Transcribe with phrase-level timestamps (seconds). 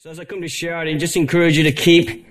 [0.00, 2.24] So as I come to share, I just encourage you to keep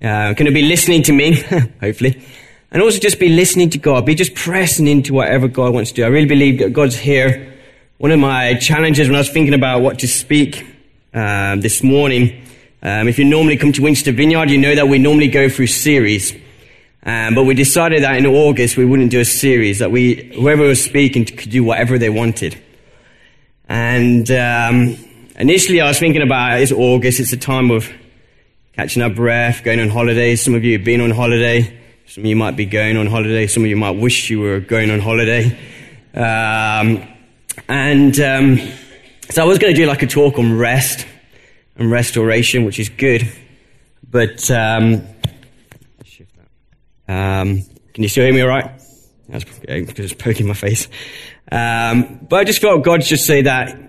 [0.00, 1.32] uh, going to be listening to me,
[1.80, 2.24] hopefully,
[2.70, 4.06] and also just be listening to God.
[4.06, 6.04] Be just pressing into whatever God wants to do.
[6.04, 7.58] I really believe that God's here.
[7.96, 10.64] One of my challenges when I was thinking about what to speak
[11.12, 12.40] um, this morning,
[12.84, 15.66] um, if you normally come to Winchester Vineyard, you know that we normally go through
[15.66, 16.32] series.
[17.02, 20.62] Um, but we decided that in August we wouldn't do a series, that we, whoever
[20.62, 22.56] was speaking could do whatever they wanted.
[23.68, 25.07] And um,
[25.38, 27.88] Initially, I was thinking about it's August, it's a time of
[28.72, 30.34] catching our breath, going on holiday.
[30.34, 31.78] Some of you have been on holiday.
[32.06, 33.46] Some of you might be going on holiday.
[33.46, 35.56] Some of you might wish you were going on holiday.
[36.12, 37.06] Um,
[37.68, 38.58] and um,
[39.30, 41.06] so I was going to do like a talk on rest
[41.76, 43.30] and restoration, which is good.
[44.10, 45.06] But um,
[47.06, 48.72] um, can you still hear me all right?
[49.28, 50.88] That's because it's poking my face.
[51.52, 53.87] Um, but I just felt God just say that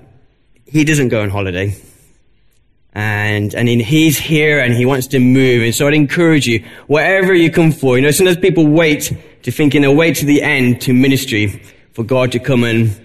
[0.71, 1.75] he doesn't go on holiday.
[2.93, 5.63] And, and he's here and he wants to move.
[5.63, 9.13] And so I'd encourage you, wherever you come for, you know, sometimes people wait
[9.43, 11.47] to thinking they'll wait to the end to ministry
[11.93, 12.99] for God to come and,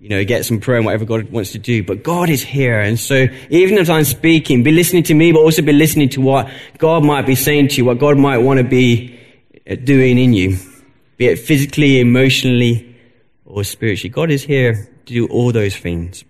[0.00, 1.84] you know, get some prayer and whatever God wants to do.
[1.84, 2.80] But God is here.
[2.80, 6.20] And so even as I'm speaking, be listening to me, but also be listening to
[6.20, 9.18] what God might be saying to you, what God might want to be
[9.70, 10.58] uh, doing in you,
[11.16, 12.96] be it physically, emotionally,
[13.44, 14.10] or spiritually.
[14.10, 16.24] God is here to do all those things.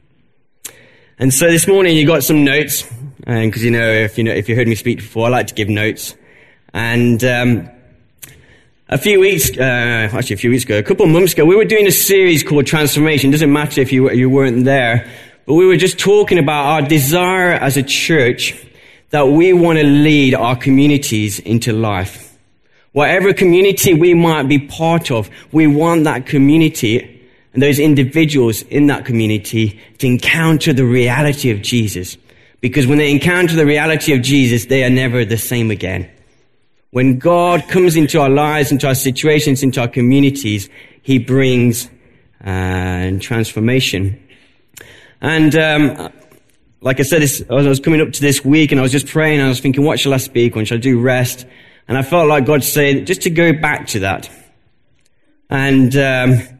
[1.22, 2.82] And so this morning you got some notes,
[3.18, 5.54] because you know if you know if you heard me speak before, I like to
[5.54, 6.16] give notes.
[6.74, 7.70] And um,
[8.88, 11.54] a few weeks, uh, actually a few weeks ago, a couple of months ago, we
[11.54, 13.30] were doing a series called Transformation.
[13.30, 15.08] It doesn't matter if you you weren't there,
[15.46, 18.56] but we were just talking about our desire as a church
[19.10, 22.36] that we want to lead our communities into life.
[22.90, 27.11] Whatever community we might be part of, we want that community
[27.52, 32.16] and those individuals in that community to encounter the reality of Jesus.
[32.60, 36.08] Because when they encounter the reality of Jesus, they are never the same again.
[36.90, 40.68] When God comes into our lives, into our situations, into our communities,
[41.02, 41.90] He brings
[42.44, 44.22] uh, transformation.
[45.20, 46.12] And um,
[46.80, 49.06] like I said, this, I was coming up to this week and I was just
[49.06, 50.64] praying and I was thinking, what shall I speak on?
[50.64, 51.46] Shall I do rest?
[51.88, 54.30] And I felt like God said, just to go back to that.
[55.48, 56.51] And um,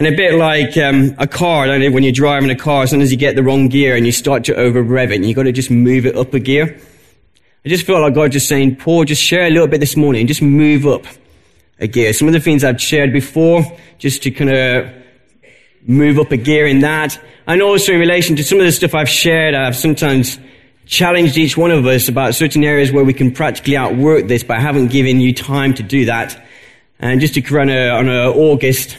[0.00, 3.18] and a bit like um, a car, don't when you're driving a car, sometimes you
[3.18, 5.52] get the wrong gear and you start to over rev it and you've got to
[5.52, 6.80] just move it up a gear.
[7.66, 10.26] I just felt like God just saying, Paul, just share a little bit this morning,
[10.26, 11.04] just move up
[11.80, 12.14] a gear.
[12.14, 13.62] Some of the things I've shared before,
[13.98, 14.90] just to kind of
[15.82, 17.20] move up a gear in that.
[17.46, 20.38] And also in relation to some of the stuff I've shared, I've sometimes
[20.86, 24.56] challenged each one of us about certain areas where we can practically outwork this, but
[24.56, 26.42] I haven't given you time to do that.
[27.00, 28.96] And just to run a, on a August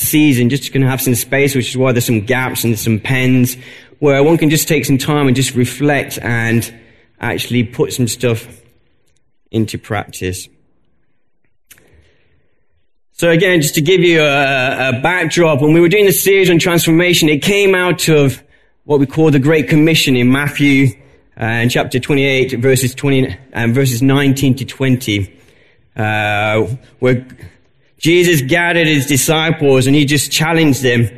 [0.00, 3.00] season, just going to have some space, which is why there's some gaps and some
[3.00, 3.56] pens
[3.98, 6.74] where one can just take some time and just reflect and
[7.20, 8.46] actually put some stuff
[9.50, 10.48] into practice.
[13.12, 16.50] So again, just to give you a, a, backdrop, when we were doing the series
[16.50, 18.42] on transformation, it came out of
[18.84, 20.88] what we call the Great Commission in Matthew
[21.40, 25.34] uh, in chapter 28, verses 20 and uh, verses 19 to 20,
[25.96, 26.62] uh,
[26.98, 27.26] where
[27.98, 31.08] Jesus gathered his disciples and he just challenged them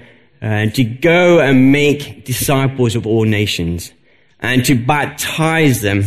[0.41, 3.93] uh, to go and make disciples of all nations
[4.41, 6.05] and to baptize them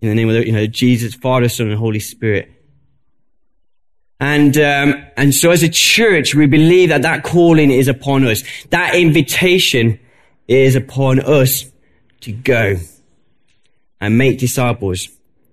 [0.00, 2.50] in the name of the, you know, Jesus, Father, Son, and Holy Spirit.
[4.20, 8.42] And um, and so, as a church, we believe that that calling is upon us.
[8.70, 9.98] That invitation
[10.48, 11.64] is upon us
[12.22, 12.76] to go
[14.00, 15.08] and make disciples,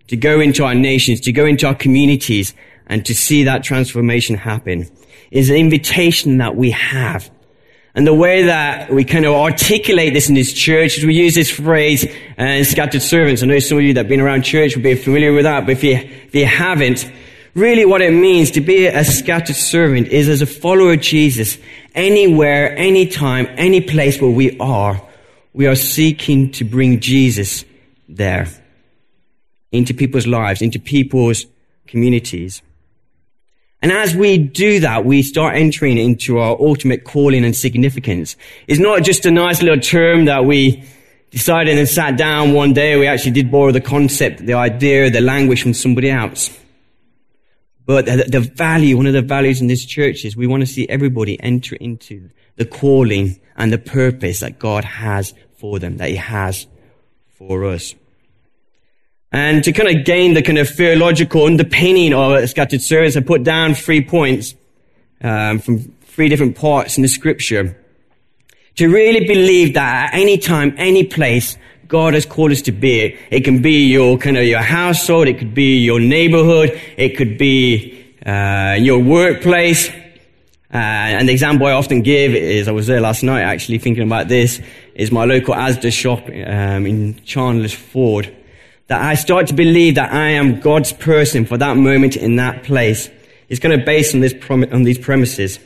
[0.07, 2.55] to go into our nations, to go into our communities,
[2.87, 4.89] and to see that transformation happen
[5.31, 7.29] is an invitation that we have.
[7.95, 11.33] And the way that we kind of articulate this in this church is we use
[11.33, 12.05] this phrase,
[12.37, 13.41] uh, scattered servants.
[13.41, 15.65] I know some of you that have been around church will be familiar with that,
[15.65, 17.09] but if you, if you haven't,
[17.53, 21.57] really what it means to be a scattered servant is as a follower of Jesus,
[21.93, 25.01] anywhere, anytime, any place where we are,
[25.53, 27.63] we are seeking to bring Jesus
[28.09, 28.47] there
[29.71, 31.45] into people's lives, into people's
[31.87, 32.61] communities.
[33.85, 38.35] And as we do that, we start entering into our ultimate calling and significance.
[38.67, 40.83] It's not just a nice little term that we
[41.29, 42.97] decided and sat down one day.
[42.97, 46.49] We actually did borrow the concept, the idea, the language from somebody else.
[47.85, 50.65] But the, the value, one of the values in this church is we want to
[50.67, 56.09] see everybody enter into the calling and the purpose that God has for them, that
[56.09, 56.65] He has
[57.37, 57.93] for us.
[59.35, 63.19] And to kind of gain the kind of theological underpinning of a scattered service, I
[63.19, 64.55] put down three points
[65.21, 67.75] um, from three different parts in the scripture
[68.77, 71.57] To really believe that at any time, any place,
[71.89, 73.17] God has called us to be.
[73.29, 75.27] It can be your kind of your household.
[75.27, 76.79] It could be your neighborhood.
[76.95, 79.89] It could be uh, your workplace.
[80.73, 80.77] Uh,
[81.17, 84.29] and the example I often give is, I was there last night actually thinking about
[84.29, 84.61] this,
[84.93, 88.33] is my local Asda shop um, in Chandler's Ford.
[88.87, 92.63] That I start to believe that I am God's person for that moment in that
[92.63, 93.09] place.
[93.49, 95.59] It's going to base on, this prom- on these premises.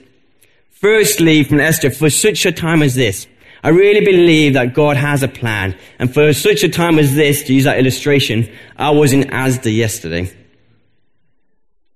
[0.69, 3.27] Firstly, from Esther, for such a time as this,
[3.63, 5.77] I really believe that God has a plan.
[6.00, 9.75] And for such a time as this, to use that illustration, I was in Asda
[9.75, 10.33] yesterday.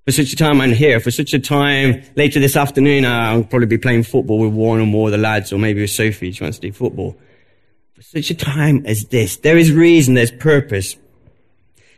[0.05, 0.99] For such a time I'm here.
[0.99, 4.85] For such a time later this afternoon, I'll probably be playing football with one or
[4.85, 6.33] more of the lads, or maybe with Sophie.
[6.33, 7.17] She wants to do football.
[7.93, 10.97] For such a time as this, there is reason, there's purpose.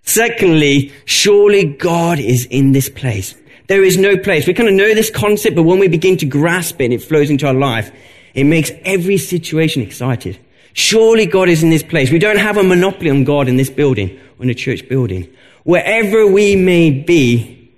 [0.06, 3.36] Secondly, surely God is in this place.
[3.68, 4.46] There is no place.
[4.46, 7.02] We kind of know this concept, but when we begin to grasp it and it
[7.02, 7.92] flows into our life,
[8.36, 10.38] it makes every situation excited.
[10.74, 12.12] Surely God is in this place.
[12.12, 15.28] We don't have a monopoly on God in this building, or in a church building.
[15.64, 17.72] Wherever we may be,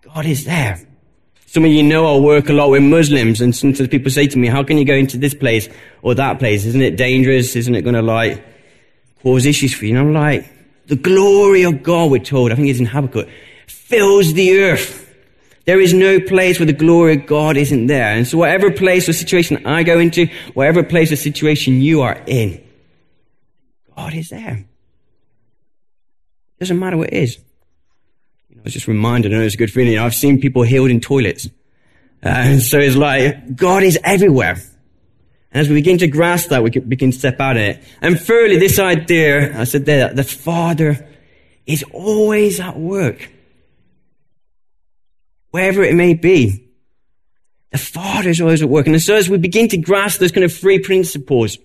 [0.00, 0.80] God is there.
[1.44, 4.38] Some of you know I work a lot with Muslims, and sometimes people say to
[4.38, 5.68] me, how can you go into this place
[6.02, 6.64] or that place?
[6.64, 7.54] Isn't it dangerous?
[7.56, 8.42] Isn't it going to like
[9.22, 9.98] cause issues for you?
[9.98, 10.50] And I'm like,
[10.86, 13.28] the glory of God, we're told, I think it's in Habakkuk,
[13.66, 15.04] fills the earth.
[15.64, 18.14] There is no place where the glory of God isn't there.
[18.14, 22.22] And so whatever place or situation I go into, whatever place or situation you are
[22.26, 22.62] in,
[23.96, 24.64] God is there.
[26.60, 27.38] Doesn't matter what it is.
[28.56, 29.98] I was just reminded, I know it's a good feeling.
[29.98, 31.48] I've seen people healed in toilets.
[32.22, 34.56] And so it's like, God is everywhere.
[35.52, 37.82] And as we begin to grasp that, we can begin to step out of it.
[38.00, 41.08] And thirdly, this idea, I said there, the Father
[41.66, 43.30] is always at work
[45.50, 46.68] wherever it may be.
[47.72, 48.86] The Father is always at work.
[48.86, 51.58] And so as we begin to grasp those kind of three principles,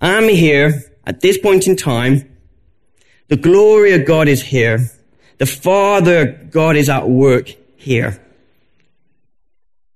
[0.00, 2.30] I'm here at this point in time.
[3.28, 4.90] The glory of God is here.
[5.38, 8.20] The Father God is at work here.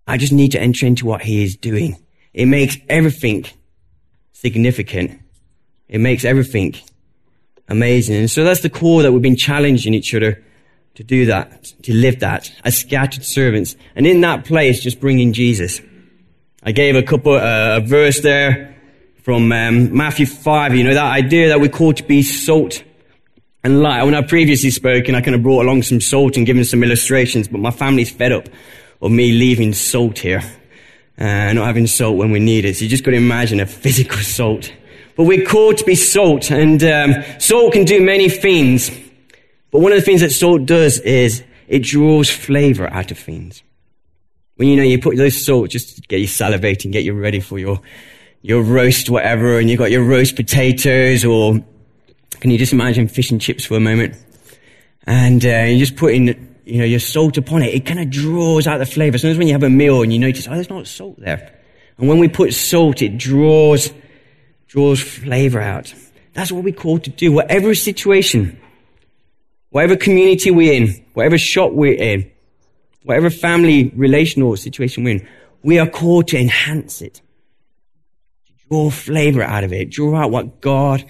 [0.06, 1.96] I just need to enter into what He is doing.
[2.38, 3.46] It makes everything
[4.32, 5.20] significant.
[5.88, 6.76] It makes everything
[7.66, 8.14] amazing.
[8.14, 10.44] And so that's the core that we've been challenging each other
[10.94, 13.74] to do that, to live that as scattered servants.
[13.96, 15.80] And in that place, just bringing Jesus.
[16.62, 18.76] I gave a couple, uh, a verse there
[19.24, 22.84] from um, Matthew 5, you know, that idea that we're called to be salt
[23.64, 24.04] and light.
[24.04, 27.48] When I previously spoken, I kind of brought along some salt and given some illustrations,
[27.48, 28.48] but my family's fed up
[29.02, 30.42] of me leaving salt here.
[31.18, 32.76] Uh, not having salt when we need it.
[32.76, 34.72] So you just got to imagine a physical salt.
[35.16, 38.88] But we're called to be salt, and um, salt can do many things.
[39.72, 43.64] But one of the things that salt does is it draws flavor out of things.
[44.54, 47.40] When you know you put those salt just to get you salivating, get you ready
[47.40, 47.80] for your
[48.42, 51.58] your roast whatever, and you've got your roast potatoes, or
[52.38, 54.14] can you just imagine fish and chips for a moment?
[55.04, 57.74] And uh, you just put in you know your salt upon it.
[57.74, 59.18] It kind of draws out the flavor.
[59.18, 61.54] Sometimes when you have a meal and you notice, oh, there's not salt there.
[61.96, 63.90] And when we put salt, it draws
[64.68, 65.94] draws flavor out.
[66.34, 67.32] That's what we're called to do.
[67.32, 68.60] Whatever situation,
[69.70, 72.30] whatever community we're in, whatever shop we're in,
[73.02, 75.28] whatever family relational situation we're in,
[75.62, 77.22] we are called to enhance it,
[78.46, 81.04] to draw flavor out of it, draw out what God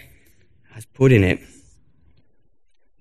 [0.70, 1.40] has put in it.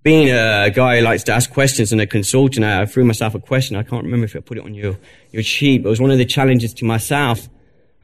[0.07, 3.41] Being a guy who likes to ask questions and a consultant, I threw myself a
[3.41, 3.75] question.
[3.75, 4.97] I can't remember if I put it on your,
[5.33, 7.49] your sheet, but it was one of the challenges to myself.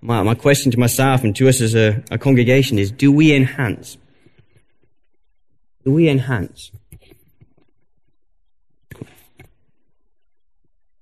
[0.02, 3.34] My, my question to myself and to us as a, a congregation is, do we
[3.34, 3.98] enhance?
[5.86, 6.74] Do we enhance?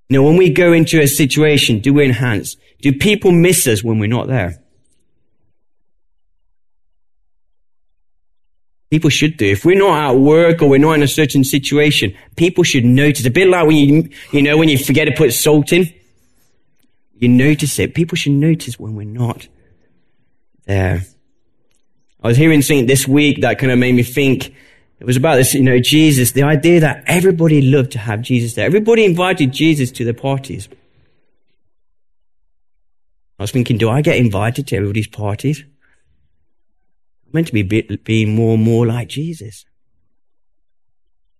[0.07, 2.57] You know, when we go into a situation, do we enhance?
[2.79, 4.61] Do people miss us when we're not there?
[8.91, 9.45] People should do.
[9.45, 13.25] If we're not at work or we're not in a certain situation, people should notice.
[13.25, 15.91] A bit like when you, you know, when you forget to put salt in,
[17.15, 17.95] you notice it.
[17.95, 19.47] People should notice when we're not
[20.65, 21.03] there.
[22.21, 24.53] I was hearing something this week that kind of made me think,
[24.99, 28.53] it was about this, you know, Jesus, the idea that everybody loved to have Jesus
[28.53, 28.65] there.
[28.65, 30.67] Everybody invited Jesus to their parties.
[33.39, 35.63] I was thinking, do I get invited to everybody's parties?
[37.33, 39.65] Meant to be being more and more like Jesus.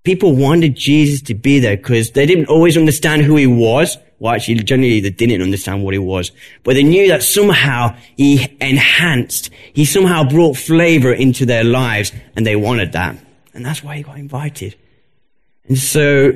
[0.04, 3.98] People wanted Jesus to be there because they didn't always understand who he was.
[4.20, 6.32] Well, actually, generally they didn't understand what he was,
[6.64, 12.46] but they knew that somehow he enhanced, he somehow brought flavor into their lives and
[12.46, 13.18] they wanted that.
[13.54, 14.76] And that's why he got invited.
[15.68, 16.34] And so,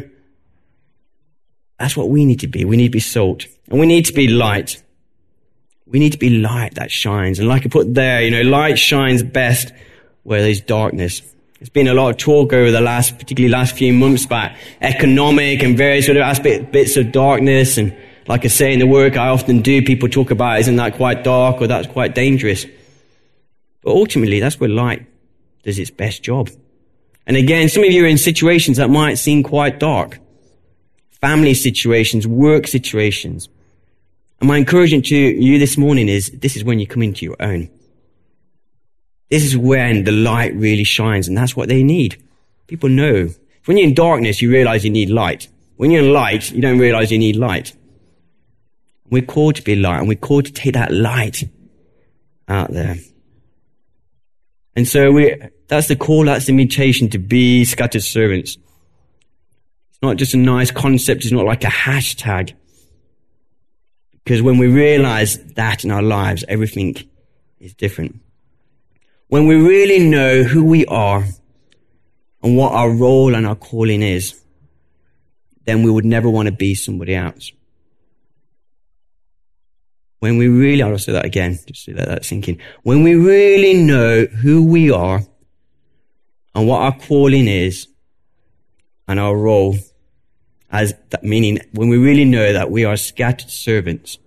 [1.80, 2.66] that's what we need to be.
[2.66, 3.46] We need to be salt.
[3.70, 4.82] And we need to be light.
[5.88, 7.40] We need to be light that shines.
[7.40, 9.72] And like I put there, you know, light shines best
[10.24, 11.22] where there's darkness.
[11.60, 14.52] There's been a lot of talk over the last, particularly last few months about
[14.82, 17.78] economic and various sort of aspect, bits of darkness.
[17.78, 17.96] And
[18.28, 21.24] like I say in the work I often do, people talk about, isn't that quite
[21.24, 22.66] dark or that's quite dangerous?
[23.82, 25.06] But ultimately, that's where light
[25.64, 26.50] does its best job.
[27.28, 30.20] And again, some of you are in situations that might seem quite dark.
[31.22, 33.48] Family situations, work situations.
[34.46, 37.68] My encouragement to you this morning is this is when you come into your own.
[39.32, 42.24] This is when the light really shines, and that's what they need.
[42.68, 43.30] People know.
[43.66, 45.48] When you're in darkness, you realize you need light.
[45.78, 47.76] When you're in light, you don't realize you need light.
[49.10, 51.44] We're called to be light, and we're called to take that light
[52.48, 52.98] out there.
[54.76, 58.60] And so we, that's the call, that's the invitation to be scattered servants.
[59.90, 62.54] It's not just a nice concept, it's not like a hashtag.
[64.26, 66.96] Because when we realize that in our lives, everything
[67.60, 68.20] is different.
[69.28, 71.24] When we really know who we are
[72.42, 74.42] and what our role and our calling is,
[75.66, 77.52] then we would never want to be somebody else.
[80.20, 82.58] When we really, I'll say that again, just let that sink in.
[82.82, 85.22] When we really know who we are
[86.56, 87.88] and what our calling is
[89.08, 89.76] and our role,
[90.72, 94.18] as that meaning when we really know that we are scattered servants,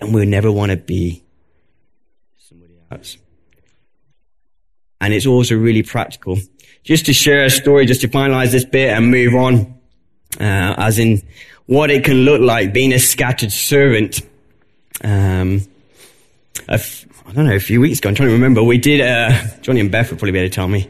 [0.00, 1.22] and we'll never want to be
[2.38, 3.16] somebody else
[5.04, 6.38] and it's also really practical.
[6.82, 9.78] Just to share a story, just to finalize this bit and move on,
[10.40, 11.20] uh, as in
[11.66, 14.22] what it can look like being a scattered servant.
[15.02, 15.60] Um,
[17.34, 19.90] don't know, a few weeks ago, I'm trying to remember, we did, uh, Johnny and
[19.90, 20.88] Beth would probably be able to tell me,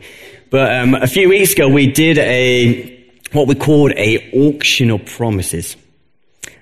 [0.49, 2.94] but um, a few weeks ago we did a,
[3.35, 5.77] what we called a auction of promises.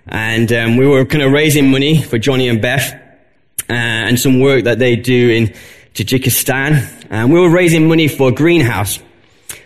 [0.06, 2.92] And um, we were kind of raising money for Johnny and Beth,
[3.70, 5.48] uh, and some work that they do in
[5.94, 7.06] Tajikistan.
[7.10, 8.98] And we were raising money for a greenhouse.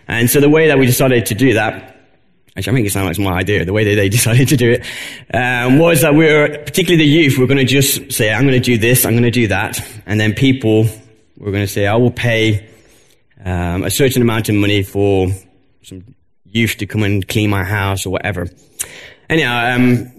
[0.08, 1.96] And so the way that we decided to do that,
[2.56, 4.56] actually I think it sounds like it's my idea, the way that they decided to
[4.56, 4.84] do it,
[5.32, 8.42] um, was that we were, particularly the youth, we were going to just say, I'm
[8.42, 9.80] going to do this, I'm going to do that.
[10.06, 10.86] And then people
[11.38, 12.68] were going to say, I will pay
[13.44, 15.28] um, a certain amount of money for
[15.82, 16.15] some
[16.56, 18.48] youth to come and clean my house or whatever.
[19.28, 20.10] Anyhow, um,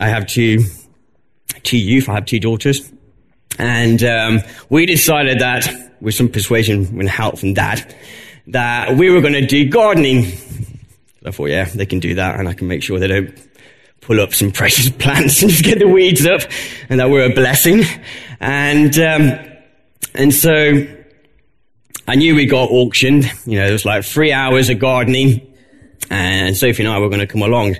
[0.00, 0.64] I have two,
[1.62, 2.90] two youth, I have two daughters.
[3.58, 5.68] And um, we decided that,
[6.00, 7.94] with some persuasion and help from Dad,
[8.48, 10.26] that we were going to do gardening.
[11.24, 13.34] I thought, yeah, they can do that, and I can make sure they don't
[14.00, 16.42] pull up some precious plants and just get the weeds up,
[16.88, 17.82] and that we're a blessing.
[18.40, 19.38] And um,
[20.14, 20.86] and so
[22.06, 23.30] I knew we got auctioned.
[23.44, 25.52] You know, it was like three hours of gardening,
[26.10, 27.76] and Sophie and I were going to come along.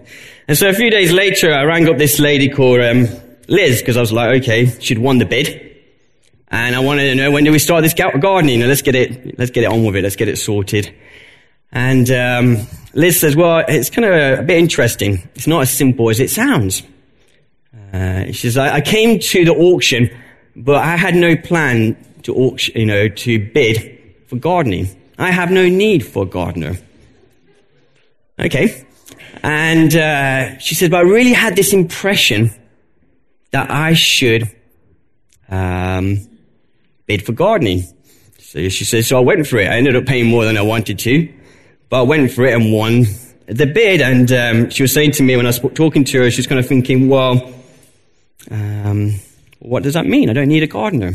[0.46, 3.06] And so a few days later, I rang up this lady called um,
[3.48, 5.64] Liz because I was like, okay, she'd won the bid.
[6.50, 8.60] And I wanted to know when do we start this gardening?
[8.60, 10.02] Let's get it, let's get it on with it.
[10.02, 10.94] Let's get it sorted.
[11.70, 15.28] And um, Liz says, well, it's kind of a bit interesting.
[15.34, 16.82] It's not as simple as it sounds.
[17.92, 20.10] Uh, she says, I, I came to the auction,
[20.56, 24.88] but I had no plan to auction, you know, to bid for gardening.
[25.18, 26.78] I have no need for a gardener.
[28.40, 28.84] Okay.
[29.42, 32.50] And uh, she said, but I really had this impression
[33.50, 34.50] that I should
[35.48, 36.18] um,
[37.06, 37.84] bid for gardening.
[38.38, 39.68] So she said, so I went for it.
[39.68, 41.32] I ended up paying more than I wanted to,
[41.88, 43.04] but I went for it and won
[43.46, 44.00] the bid.
[44.00, 46.46] And um, she was saying to me when I was talking to her, she was
[46.46, 47.52] kind of thinking, well,
[48.50, 49.14] um,
[49.58, 50.30] what does that mean?
[50.30, 51.14] I don't need a gardener.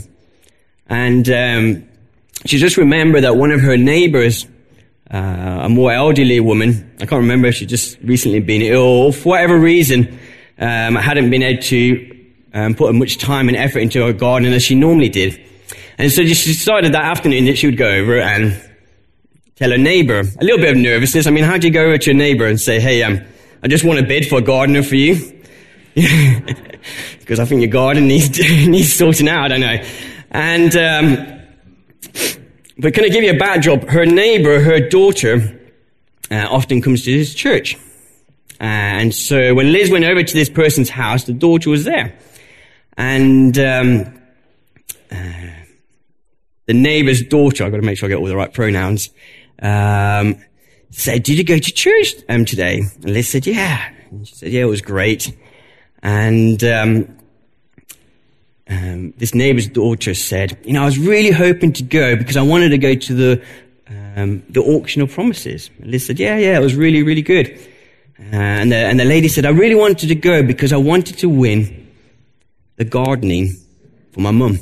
[0.88, 1.88] And um,
[2.46, 4.46] she just remembered that one of her neighbors,
[5.14, 9.14] uh, a more elderly woman, I can't remember if she'd just recently been ill or
[9.14, 10.20] for whatever reason,
[10.58, 14.52] um, hadn't been able to um, put as much time and effort into her garden
[14.54, 15.40] as she normally did.
[16.00, 18.60] And so she decided that afternoon that she would go over and
[19.56, 20.20] tell her neighbor.
[20.20, 21.28] A little bit of nervousness.
[21.28, 23.22] I mean, how do you go over to your neighbor and say, hey, um,
[23.62, 25.16] I just want a bid for a gardener for you?
[25.94, 29.84] because I think your garden needs, needs sorting out, I don't know.
[30.32, 32.43] And, um,
[32.78, 33.88] but can I give you a bad job?
[33.88, 35.60] Her neighbor, her daughter,
[36.32, 37.76] uh, often comes to this church.
[38.60, 38.66] Uh,
[39.00, 42.18] and so when Liz went over to this person's house, the daughter was there.
[42.98, 44.20] And um,
[45.12, 45.50] uh,
[46.66, 49.10] the neighbor's daughter, I've got to make sure I get all the right pronouns,
[49.62, 50.38] um,
[50.92, 52.84] said, did you go to church um, today?
[53.02, 53.92] And Liz said, yeah.
[54.12, 55.36] And she said, yeah, it was great.
[56.02, 57.18] And um,
[58.70, 62.42] um, this neighbor's daughter said, you know, I was really hoping to go because I
[62.42, 63.46] wanted to go to the
[64.16, 65.70] um, the auction of promises.
[65.80, 67.60] And Liz said, yeah, yeah, it was really, really good.
[68.20, 71.18] Uh, and, the, and the lady said, I really wanted to go because I wanted
[71.20, 71.92] to win
[72.78, 73.54] the gardening
[74.12, 74.60] for my mum.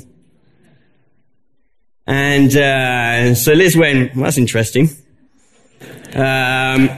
[2.06, 4.88] And uh, so Liz went, well, that's interesting.
[6.14, 6.90] Um,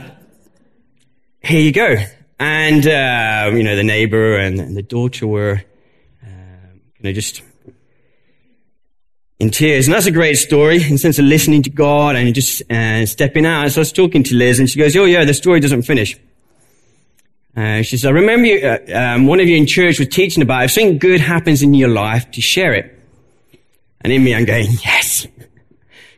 [1.41, 1.95] here you go.
[2.39, 5.63] And, uh, you know, the neighbor and, and the daughter were,
[7.05, 7.41] know, just
[9.39, 9.87] in tears.
[9.87, 13.05] And that's a great story in the sense of listening to God and just uh,
[13.05, 13.71] stepping out.
[13.71, 16.17] So I was talking to Liz and she goes, oh yeah, the story doesn't finish.
[17.55, 20.43] Uh, she says, I remember you, uh, um, one of you in church was teaching
[20.43, 22.91] about if something good happens in your life, to share it.
[24.01, 25.25] And in me, I'm going, yes.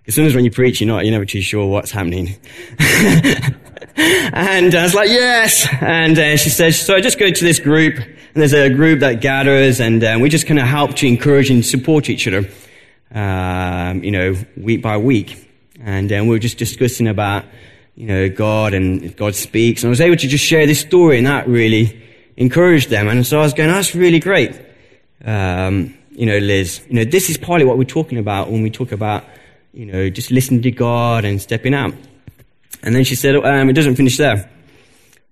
[0.08, 2.36] As soon as when you preach, you're not, you're never too sure what's happening.
[2.80, 5.68] and I was like, yes.
[5.80, 8.00] And uh, she says, so I just go to this group,
[8.38, 11.50] and there's a group that gathers, and uh, we just kind of help to encourage
[11.50, 12.48] and support each other,
[13.12, 15.50] um, you know, week by week.
[15.82, 17.46] And uh, we were just discussing about,
[17.96, 19.82] you know, God and God speaks.
[19.82, 22.00] And I was able to just share this story, and that really
[22.36, 23.08] encouraged them.
[23.08, 24.52] And so I was going, that's really great.
[25.26, 28.70] Um, you know, Liz, you know, this is partly what we're talking about when we
[28.70, 29.26] talk about,
[29.74, 31.96] you know, just listening to God and stepping out.
[32.84, 34.48] And then she said, um, it doesn't finish there.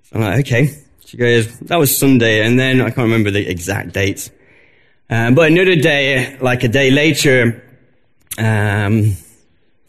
[0.05, 0.81] So I'm like, okay.
[1.05, 2.45] She goes, that was Sunday.
[2.45, 4.31] And then I can't remember the exact dates.
[5.09, 7.63] Um, but another day, like a day later,
[8.39, 9.15] um,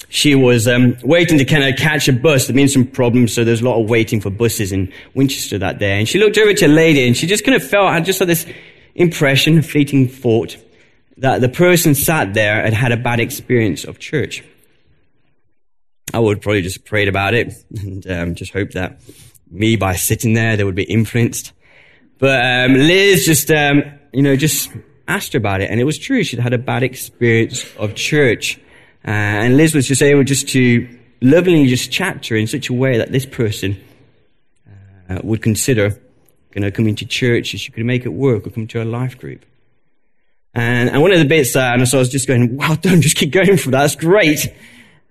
[0.08, 2.46] she was um, waiting to kind of catch a bus.
[2.46, 5.78] There'd been some problems, so there's a lot of waiting for buses in Winchester that
[5.78, 5.99] day.
[5.99, 8.18] And she looked over to a lady, and she just kind of felt, I just
[8.18, 8.46] had this
[8.94, 10.56] impression, fleeting thought,
[11.16, 14.44] that the person sat there and had a bad experience of church.
[16.12, 19.00] I would probably just prayed about it and um, just hope that
[19.50, 21.53] me by sitting there, they would be influenced.
[22.19, 24.71] But um, Liz just, um, you know, just
[25.07, 26.25] asked her about it, and it was true.
[26.25, 28.59] She'd had a bad experience of church,
[29.07, 30.88] uh, and Liz was just able just to
[31.21, 33.76] lovingly just chat to her in such a way that this person
[35.09, 35.99] uh, would consider
[36.50, 38.85] going to come into church, and she could make it work, or come to a
[38.85, 39.45] life group.
[40.55, 43.03] And, and one of the bits that, and so I was just going, wow, done,
[43.03, 43.83] just keep going for that.
[43.83, 44.50] That's great.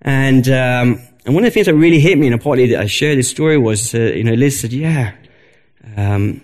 [0.02, 2.86] And, um, and one of the things that really hit me, and partly that I
[2.86, 5.12] shared this story was, uh, you know, Liz said, yeah,
[5.96, 6.40] um,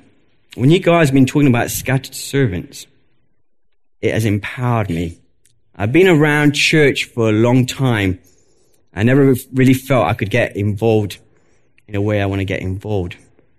[0.57, 2.89] when you guys have been talking about scattered servants,
[4.01, 5.19] it has empowered me.
[5.77, 8.19] I've been around church for a long time.
[8.93, 11.19] I never really felt I could get involved
[11.87, 13.17] in a way I want to get involved.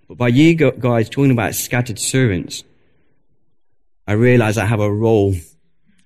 [0.10, 2.66] But by you guys talking about scattered servants,
[4.06, 5.36] I realize I have a role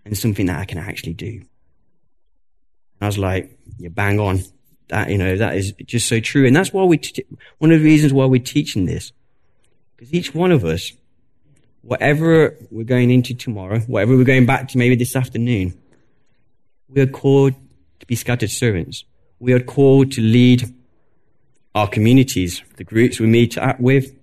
[0.06, 1.42] and something that I can actually do.
[3.02, 4.44] I was like, you're bang on.
[4.90, 6.46] That, you know, that is just so true.
[6.48, 7.26] And that's why we, t-
[7.58, 9.12] one of the reasons why we're teaching this.
[9.96, 10.94] Because each one of us,
[11.82, 15.78] whatever we're going into tomorrow, whatever we're going back to maybe this afternoon,
[16.88, 17.54] we are called
[18.00, 19.04] to be scattered servants.
[19.40, 20.74] We are called to lead
[21.76, 24.16] our communities, the groups we meet at with,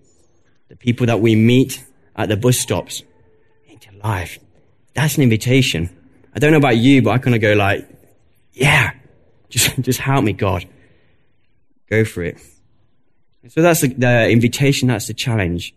[0.69, 1.85] the people that we meet
[2.17, 3.03] at the bus stops,
[3.69, 4.39] into life.
[4.95, 5.95] That's an invitation.
[6.35, 7.89] I don't know about you, but I kind of go like,
[8.53, 8.94] yeah,
[9.55, 10.67] just, just help me, God.
[11.89, 12.39] Go for it.
[13.49, 15.75] So that's the, the invitation, that's the challenge.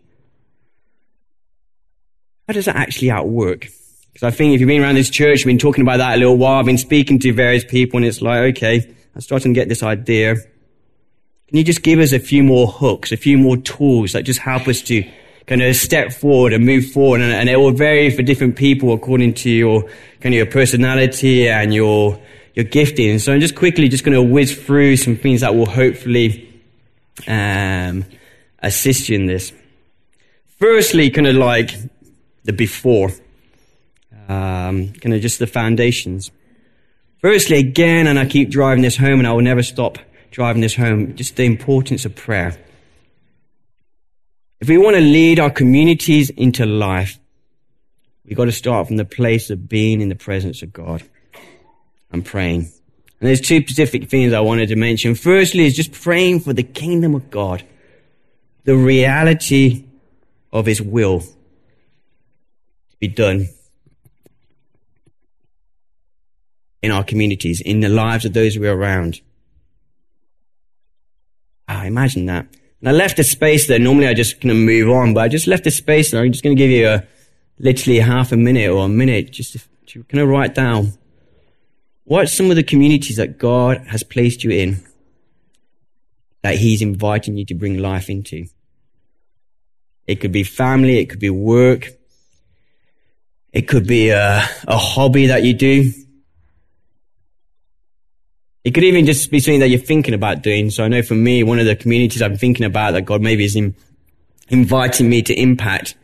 [2.46, 3.68] How does that actually outwork?
[4.12, 6.18] Because I think if you've been around this church, you've been talking about that a
[6.18, 9.60] little while, I've been speaking to various people, and it's like, okay, I'm starting to
[9.60, 10.34] get this idea.
[10.34, 14.40] Can you just give us a few more hooks, a few more tools that just
[14.40, 15.04] help us to
[15.46, 17.20] kind of step forward and move forward?
[17.20, 19.82] And, and it will vary for different people according to your
[20.20, 22.18] kind of your personality and your
[22.58, 23.20] your gifting.
[23.20, 26.60] So I'm just quickly just going to whiz through some things that will hopefully
[27.28, 28.04] um,
[28.58, 29.52] assist you in this.
[30.58, 31.70] Firstly, kind of like
[32.42, 33.12] the before,
[34.26, 36.32] um, kind of just the foundations.
[37.20, 39.98] Firstly, again, and I keep driving this home, and I will never stop
[40.32, 42.58] driving this home, just the importance of prayer.
[44.60, 47.20] If we want to lead our communities into life,
[48.24, 51.04] we've got to start from the place of being in the presence of God
[52.10, 52.60] and praying.
[53.20, 55.14] And there's two specific things I wanted to mention.
[55.14, 57.64] Firstly is just praying for the kingdom of God,
[58.64, 59.84] the reality
[60.52, 63.48] of his will to be done
[66.80, 69.20] in our communities, in the lives of those we're around.
[71.66, 72.46] Ah, imagine that.
[72.80, 73.80] And I left a space there.
[73.80, 76.22] Normally I just kind of move on, but I just left a space there.
[76.22, 77.02] I'm just going to give you a,
[77.58, 80.92] literally half a minute or a minute just to, to kind of write down
[82.08, 84.82] what are some of the communities that God has placed you in
[86.40, 88.46] that He's inviting you to bring life into?
[90.06, 91.88] It could be family, it could be work,
[93.52, 95.92] it could be a, a hobby that you do.
[98.64, 100.70] It could even just be something that you're thinking about doing.
[100.70, 103.44] So I know for me, one of the communities I'm thinking about that God maybe
[103.44, 103.74] is in,
[104.48, 105.94] inviting me to impact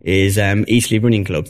[0.00, 1.48] is um, Eastleigh Running Club.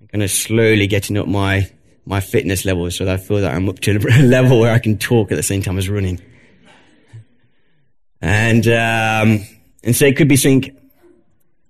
[0.00, 1.70] I'm kind of slowly getting up my,
[2.08, 4.78] my fitness level so that I feel that I'm up to a level where I
[4.78, 6.20] can talk at the same time as running.
[8.20, 9.46] And, um,
[9.84, 10.76] and so it could be something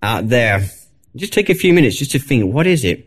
[0.01, 0.65] out there.
[1.17, 3.05] Just take a few minutes just to think, what is it?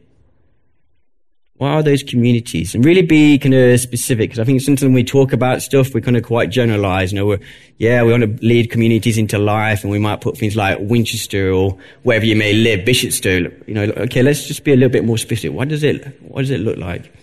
[1.56, 2.76] What are those communities?
[2.76, 5.94] And really be kind of specific, because I think sometimes when we talk about stuff,
[5.94, 7.14] we kind of quite generalize.
[7.14, 7.40] You know, we're,
[7.78, 11.52] yeah, we want to lead communities into life, and we might put things like Winchester
[11.52, 13.68] or wherever you may live, Bishopstoke.
[13.68, 15.56] You know, okay, let's just be a little bit more specific.
[15.56, 17.14] What does it, what does it look like?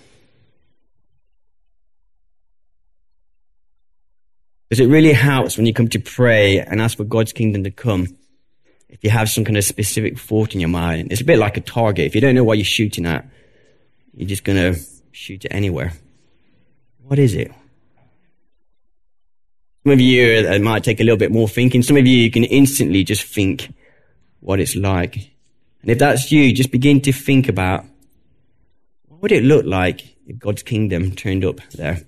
[4.68, 7.70] Because it really helps when you come to pray and ask for God's kingdom to
[7.70, 8.06] come.
[8.88, 11.56] If you have some kind of specific thought in your mind, it's a bit like
[11.56, 12.06] a target.
[12.06, 13.26] If you don't know what you're shooting at,
[14.14, 14.80] you're just going to
[15.12, 15.92] shoot it anywhere.
[17.04, 17.52] What is it?
[19.84, 21.82] Some of you, uh, it might take a little bit more thinking.
[21.82, 23.72] Some of you, you can instantly just think
[24.40, 25.16] what it's like.
[25.80, 27.86] And if that's you, just begin to think about
[29.06, 32.02] what would it look like if God's kingdom turned up there?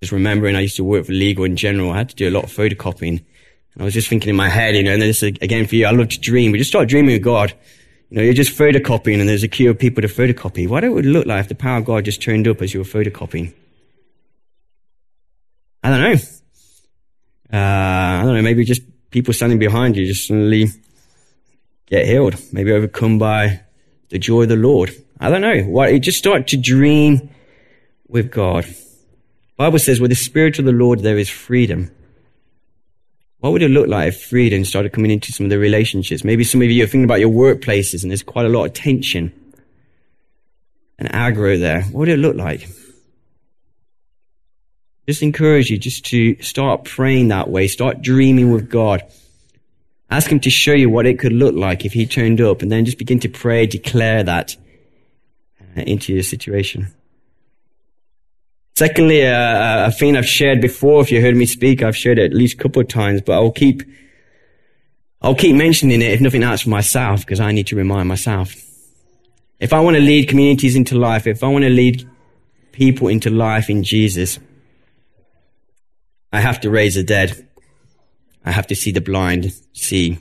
[0.00, 1.92] Just remembering I used to work for Legal and General.
[1.92, 3.22] I had to do a lot of photocopying.
[3.74, 5.86] And I was just thinking in my head, you know, and this again for you,
[5.86, 6.52] I love to dream.
[6.52, 7.52] We just start dreaming of God.
[8.08, 10.66] You know, you're just photocopying and there's a queue of people to photocopy.
[10.66, 12.80] What it would look like if the power of God just turned up as you
[12.80, 13.52] were photocopying?
[15.82, 16.18] I don't know.
[17.52, 20.68] Uh, I don't know, maybe just people standing behind you just suddenly
[21.86, 22.36] get healed.
[22.52, 23.60] Maybe overcome by
[24.08, 24.92] the joy of the Lord.
[25.18, 25.62] I don't know.
[25.62, 27.28] What, just start to dream
[28.08, 28.66] with God.
[29.60, 31.90] Bible says, with the Spirit of the Lord, there is freedom.
[33.40, 36.24] What would it look like if freedom started coming into some of the relationships?
[36.24, 38.72] Maybe some of you are thinking about your workplaces and there's quite a lot of
[38.72, 39.34] tension
[40.98, 41.82] and aggro there.
[41.82, 42.70] What would it look like?
[45.06, 47.68] Just encourage you just to start praying that way.
[47.68, 49.02] Start dreaming with God.
[50.10, 52.72] Ask Him to show you what it could look like if He turned up and
[52.72, 54.56] then just begin to pray, declare that
[55.76, 56.94] uh, into your situation.
[58.80, 62.24] Secondly, uh, a thing I've shared before, if you heard me speak, I've shared it
[62.24, 63.82] at least a couple of times, but I'll keep,
[65.20, 68.54] I'll keep mentioning it if nothing else for myself, because I need to remind myself.
[69.58, 72.08] If I want to lead communities into life, if I want to lead
[72.72, 74.38] people into life in Jesus,
[76.32, 77.46] I have to raise the dead.
[78.46, 80.18] I have to see the blind see.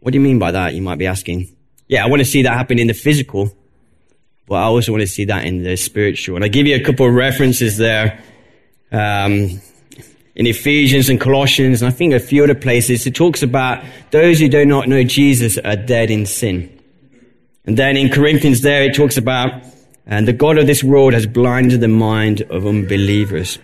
[0.00, 0.72] What do you mean by that?
[0.72, 1.54] You might be asking.
[1.86, 3.54] Yeah, I want to see that happen in the physical.
[4.48, 6.36] But I also want to see that in the spiritual.
[6.36, 8.20] And I give you a couple of references there.
[8.90, 9.60] Um,
[10.34, 14.38] in Ephesians and Colossians, and I think a few other places, it talks about those
[14.38, 16.72] who do not know Jesus are dead in sin.
[17.66, 19.62] And then in Corinthians there, it talks about,
[20.06, 23.58] and the God of this world has blinded the mind of unbelievers.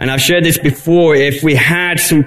[0.00, 1.14] And I've shared this before.
[1.14, 2.24] If we had some,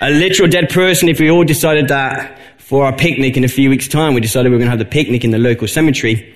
[0.00, 3.70] a literal dead person, if we all decided that for our picnic in a few
[3.70, 6.32] weeks' time, we decided we were going to have the picnic in the local cemetery,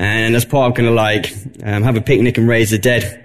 [0.00, 1.30] and as part of kind of like
[1.62, 3.22] um, have a picnic and raise the dead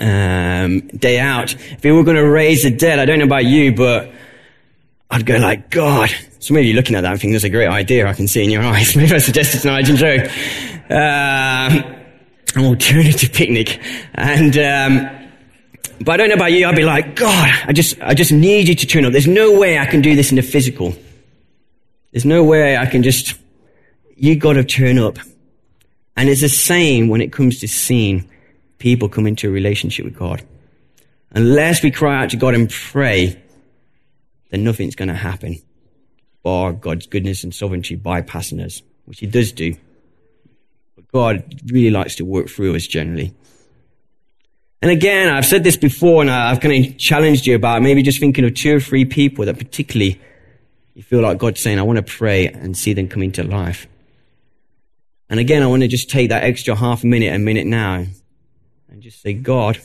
[0.00, 1.54] um, day out.
[1.54, 4.10] If we were going to raise the dead, I don't know about you, but
[5.12, 6.10] I'd go like, God.
[6.40, 8.08] So maybe you're looking at that and thinking that's a great idea.
[8.08, 8.96] I can see in your eyes.
[8.96, 10.92] Maybe I suggested it to Nigel and Joe.
[10.92, 11.98] Uh,
[12.56, 13.80] an alternative picnic.
[14.14, 15.28] And, um,
[16.00, 16.66] but I don't know about you.
[16.66, 19.12] I'd be like, God, I just, I just need you to turn up.
[19.12, 20.96] There's no way I can do this in the physical.
[22.10, 23.34] There's no way I can just,
[24.16, 25.18] you got to turn up.
[26.16, 28.28] And it's the same when it comes to seeing
[28.78, 30.42] people come into a relationship with God.
[31.30, 33.40] Unless we cry out to God and pray,
[34.50, 35.56] then nothing's going to happen.
[36.44, 39.74] Or God's goodness and sovereignty bypassing us, which He does do.
[40.96, 43.32] But God really likes to work through us generally.
[44.82, 48.18] And again, I've said this before and I've kind of challenged you about maybe just
[48.18, 50.20] thinking of two or three people that particularly
[50.94, 53.86] you feel like God's saying, I want to pray and see them come into life.
[55.32, 58.04] And again, I want to just take that extra half minute, a minute now,
[58.90, 59.80] and just say, God,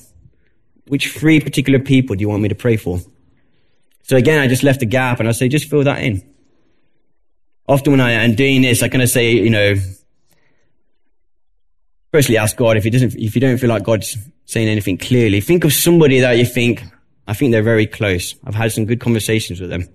[0.87, 2.99] which three particular people do you want me to pray for?
[4.03, 6.21] So again, I just left a gap and I say, just fill that in.
[7.65, 9.75] Often when I am doing this, I kind of say, you know,
[12.11, 15.39] firstly ask God if he doesn't, if you don't feel like God's saying anything clearly,
[15.39, 16.83] think of somebody that you think,
[17.25, 18.35] I think they're very close.
[18.43, 19.87] I've had some good conversations with them.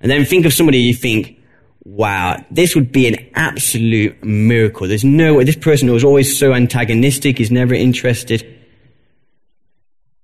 [0.00, 1.35] And then think of somebody you think,
[1.86, 4.88] wow, this would be an absolute miracle.
[4.88, 8.42] There's no way, this person was always so antagonistic, is never interested.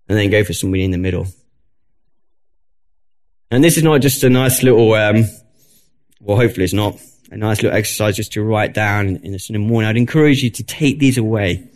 [0.08, 1.28] And then go for somebody in the middle.
[3.52, 5.24] And this is not just a nice little, um,
[6.20, 9.60] well, hopefully it's not a nice little exercise just to write down in the Sunday
[9.60, 9.88] morning.
[9.88, 11.68] I'd encourage you to take these away.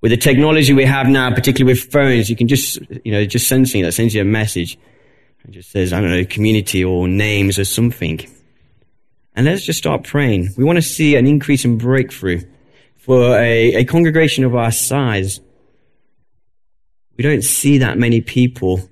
[0.00, 3.46] With the technology we have now, particularly with phones, you can just, you know, just
[3.46, 4.76] send something that sends you a message.
[5.44, 8.26] and just says, I don't know, community or names or something.
[9.36, 10.48] And let's just start praying.
[10.56, 12.40] We want to see an increase in breakthrough
[12.96, 15.40] for a, a congregation of our size.
[17.18, 18.88] We don't see that many people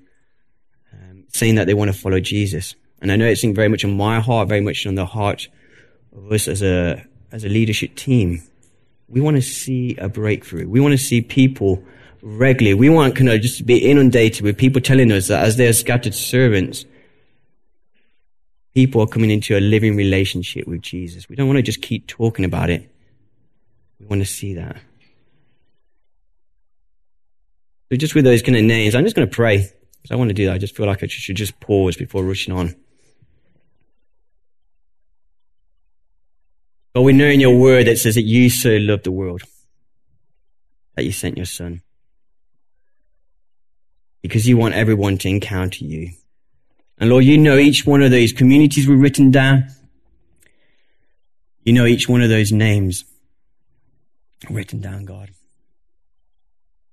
[0.93, 2.75] um, saying that they want to follow Jesus.
[3.01, 5.49] And I know it's very much on my heart, very much on the heart
[6.15, 8.43] of us as a, as a leadership team.
[9.07, 10.67] We want to see a breakthrough.
[10.69, 11.83] We want to see people
[12.21, 12.75] regularly.
[12.75, 15.67] We want kind of just to be inundated with people telling us that as they
[15.67, 16.85] are scattered servants,
[18.75, 21.27] people are coming into a living relationship with Jesus.
[21.29, 22.91] We don't want to just keep talking about it.
[23.99, 24.75] We want to see that.
[27.89, 29.69] So just with those kind of names, I'm just going to pray.
[30.01, 30.55] Because I want to do that.
[30.55, 32.75] I just feel like I should just pause before rushing on.
[36.93, 39.41] But we know in your word that says that you so loved the world
[40.95, 41.81] that you sent your son.
[44.21, 46.11] Because you want everyone to encounter you.
[46.97, 49.67] And Lord, you know each one of those communities we've written down.
[51.63, 53.03] You know each one of those names
[54.49, 55.31] written down, God.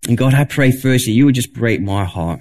[0.08, 2.40] And God, I pray first that you would just break my heart.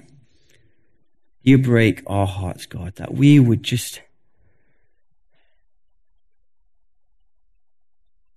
[1.43, 4.02] You break our hearts, God, that we would just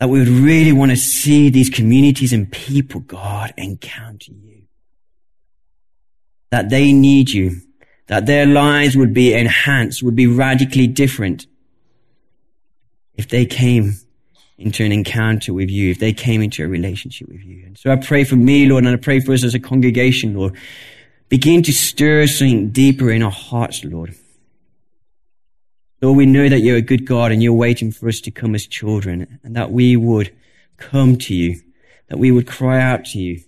[0.01, 4.65] that we would really want to see these communities and people, God, encounter you.
[6.51, 7.61] That they need you.
[8.07, 11.47] That their lives would be enhanced, would be radically different
[13.15, 13.95] if they came
[14.59, 17.65] into an encounter with you, if they came into a relationship with you.
[17.67, 20.35] And so I pray for me, Lord, and I pray for us as a congregation,
[20.35, 20.57] Lord.
[21.29, 24.15] Begin to stir something deeper in our hearts, Lord.
[26.01, 28.55] Lord, we know that you're a good God and you're waiting for us to come
[28.55, 30.35] as children and that we would
[30.77, 31.61] come to you,
[32.09, 33.39] that we would cry out to you.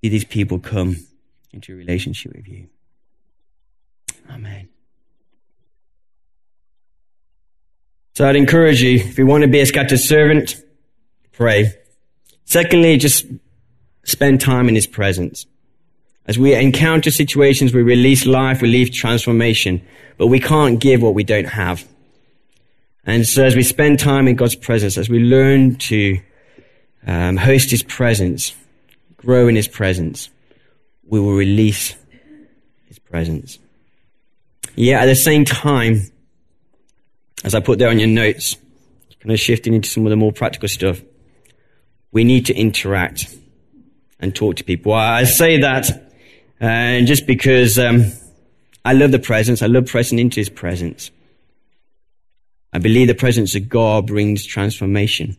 [0.00, 0.98] See these people come
[1.54, 2.66] into relationship with you.
[4.30, 4.68] Amen.
[8.14, 10.62] So I'd encourage you, if you want to be a scattered servant,
[11.32, 11.72] pray.
[12.44, 13.26] Secondly, just
[14.04, 15.46] spend time in his presence.
[16.26, 19.82] As we encounter situations, we release life, we leave transformation,
[20.16, 21.86] but we can't give what we don't have.
[23.04, 26.18] And so as we spend time in God's presence, as we learn to
[27.06, 28.54] um, host His presence,
[29.18, 30.30] grow in His presence,
[31.06, 31.94] we will release
[32.86, 33.58] His presence.
[34.76, 36.00] Yet at the same time,
[37.44, 38.56] as I put there on your notes,
[39.20, 41.00] kind of shifting into some of the more practical stuff,
[42.12, 43.34] we need to interact
[44.20, 44.92] and talk to people.
[44.92, 46.04] I say that
[46.60, 48.12] and just because um,
[48.84, 51.10] I love the presence, I love pressing into his presence.
[52.72, 55.36] I believe the presence of God brings transformation.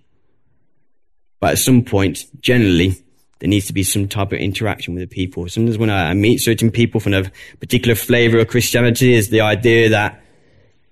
[1.39, 3.03] But at some point, generally,
[3.45, 5.47] there needs to be some type of interaction with the people.
[5.47, 9.89] Sometimes when I meet certain people from a particular flavor of Christianity is the idea
[9.89, 10.19] that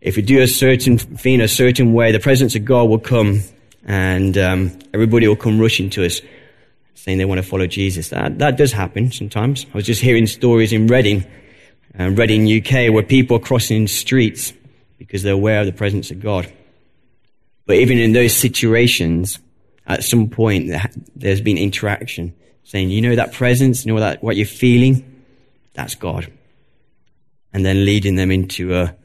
[0.02, 3.42] if we do a certain thing a certain way, the presence of God will come
[3.86, 6.22] and um, everybody will come rushing to us
[6.94, 8.10] saying they want to follow Jesus.
[8.10, 9.66] That, that does happen sometimes.
[9.74, 11.26] I was just hearing stories in Reading,
[12.00, 14.54] uh, Reading, UK, where people are crossing streets
[15.00, 16.54] because they're aware of the presence of God.
[17.66, 19.39] But even in those situations,
[19.88, 20.72] at some point,
[21.16, 25.23] there's been interaction saying, you know that presence, you know that, what you're feeling?
[25.73, 26.32] That's God.
[27.54, 28.95] And then leading them into a,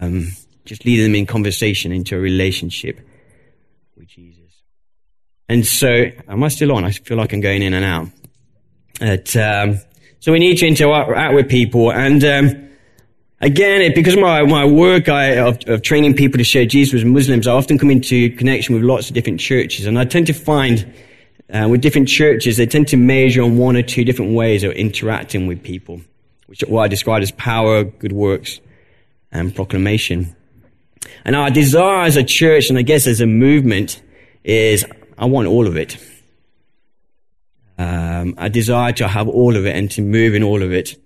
[0.00, 0.28] um,
[0.64, 3.00] just leading them in conversation into a relationship
[3.96, 4.62] with Jesus.
[5.48, 6.84] And so, am I still on?
[6.84, 8.08] I feel like I'm going in and out.
[8.98, 9.78] But, um,
[10.20, 11.92] so we need to interact with people.
[11.92, 12.70] And um,
[13.42, 17.04] again, because of my, my work I, of, of, training people to share Jesus with
[17.04, 19.84] Muslims, I often come into connection with lots of different churches.
[19.84, 20.90] And I tend to find
[21.52, 24.72] uh, with different churches, they tend to measure on one or two different ways of
[24.72, 26.00] interacting with people,
[26.46, 28.60] which are what I describe as power, good works,
[29.30, 30.34] and proclamation.
[31.24, 34.00] And our desire as a church, and I guess as a movement,
[34.42, 34.84] is
[35.18, 35.98] I want all of it.
[37.76, 40.96] Um, I desire to have all of it and to move in all of it.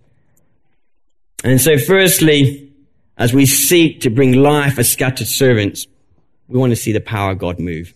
[1.44, 2.72] And so, firstly,
[3.16, 5.86] as we seek to bring life as scattered servants,
[6.46, 7.94] we want to see the power of God move.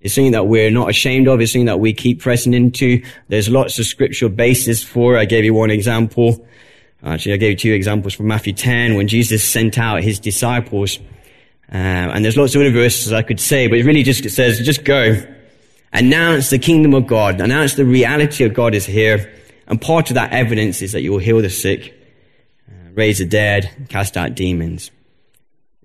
[0.00, 1.40] It's something that we're not ashamed of.
[1.40, 3.02] It's something that we keep pressing into.
[3.28, 5.16] There's lots of scriptural basis for.
[5.16, 5.20] it.
[5.20, 6.46] I gave you one example.
[7.02, 10.98] Actually, I gave you two examples from Matthew 10 when Jesus sent out his disciples.
[11.72, 14.30] Uh, and there's lots of other verses I could say, but it really just it
[14.30, 15.22] says, just go.
[15.92, 17.40] Announce the kingdom of God.
[17.40, 19.32] Announce the reality of God is here.
[19.66, 21.94] And part of that evidence is that you will heal the sick,
[22.68, 24.90] uh, raise the dead, cast out demons.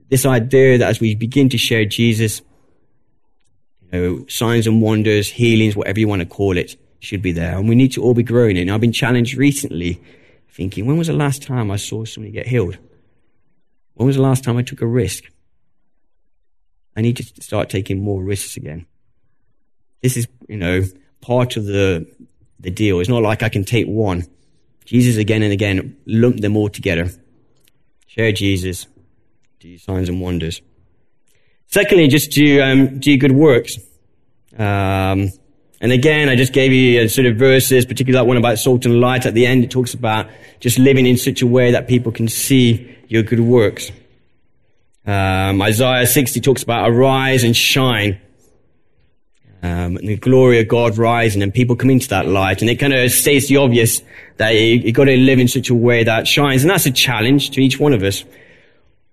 [0.10, 2.42] This idea that as we begin to share Jesus,
[3.96, 7.58] know, signs and wonders, healings, whatever you want to call it, should be there.
[7.58, 8.70] And we need to all be growing in.
[8.70, 10.02] I've been challenged recently
[10.50, 12.78] thinking, when was the last time I saw somebody get healed?
[13.94, 15.24] When was the last time I took a risk?
[16.96, 18.86] I need to start taking more risks again.
[20.02, 20.84] This is, you know,
[21.22, 22.08] part of the,
[22.60, 23.00] the deal.
[23.00, 24.26] It's not like I can take one.
[24.86, 27.10] Jesus again and again lump them all together.
[28.08, 28.88] Share Jesus.
[29.60, 30.62] Do signs and wonders.
[31.68, 33.78] Secondly, just do, um, do good works.
[34.58, 35.32] Um,
[35.82, 38.86] and again, I just gave you a sort of verses, particularly that one about salt
[38.86, 39.26] and light.
[39.26, 40.28] At the end, it talks about
[40.60, 43.92] just living in such a way that people can see your good works.
[45.06, 48.20] Um, Isaiah 60 talks about arise and shine.
[49.62, 52.62] Um, and the glory of God rising and people come into that light.
[52.62, 54.02] And it kind of states the obvious
[54.38, 56.64] that you, have got to live in such a way that shines.
[56.64, 58.24] And that's a challenge to each one of us,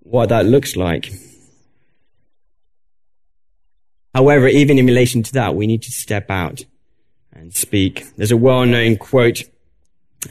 [0.01, 1.11] what that looks like.
[4.13, 6.65] However, even in relation to that, we need to step out
[7.31, 8.05] and speak.
[8.15, 9.43] There's a well-known quote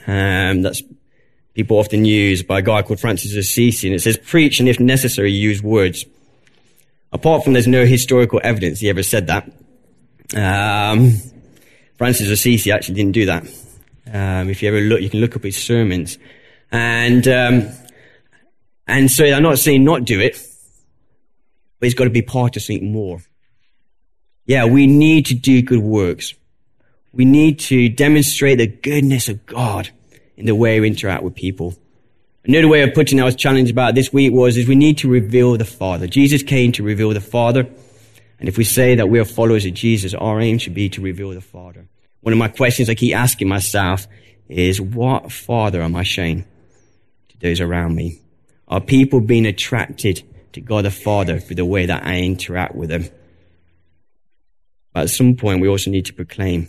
[0.07, 0.83] um, that's
[1.55, 4.81] people often use by a guy called Francis Assisi, and it says, "Preach, and if
[4.81, 6.05] necessary, use words."
[7.13, 9.51] Apart from there's no historical evidence he ever said that.
[10.35, 11.13] Um,
[11.99, 13.45] Francis Assisi actually didn't do that.
[14.11, 16.19] Um, if you ever look, you can look up his sermons,
[16.71, 17.69] and um,
[18.87, 20.41] and so I'm not saying not do it,
[21.79, 23.21] but it's got to be part of something more.
[24.45, 26.35] Yeah, we need to do good works.
[27.13, 29.91] We need to demonstrate the goodness of God
[30.37, 31.75] in the way we interact with people.
[32.45, 35.09] Another way of putting I was challenged about this week was is we need to
[35.09, 36.09] reveal the Father.
[36.09, 37.69] Jesus came to reveal the Father.
[38.41, 41.01] And if we say that we are followers of Jesus, our aim should be to
[41.01, 41.87] reveal the Father.
[42.23, 44.09] One of my questions I keep asking myself
[44.49, 46.45] is, what Father am I showing
[47.29, 48.21] to those around me?
[48.67, 50.25] Are people being attracted
[50.55, 53.05] to God the Father through the way that I interact with them?
[54.93, 56.69] But at some point, we also need to proclaim.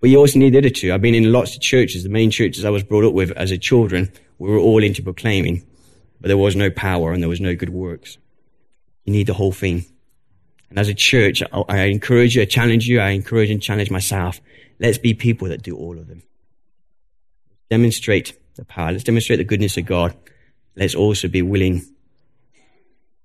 [0.00, 0.92] But you also need the other two.
[0.92, 2.02] I've been in lots of churches.
[2.02, 5.02] The main churches I was brought up with as a children, we were all into
[5.02, 5.64] proclaiming,
[6.20, 8.18] but there was no power and there was no good works.
[9.04, 9.84] You need the whole thing.
[10.70, 14.40] And as a church, I encourage you, I challenge you, I encourage and challenge myself.
[14.80, 16.22] Let's be people that do all of them.
[17.70, 18.90] Demonstrate the power.
[18.90, 20.16] Let's demonstrate the goodness of God.
[20.74, 21.80] Let's also be willing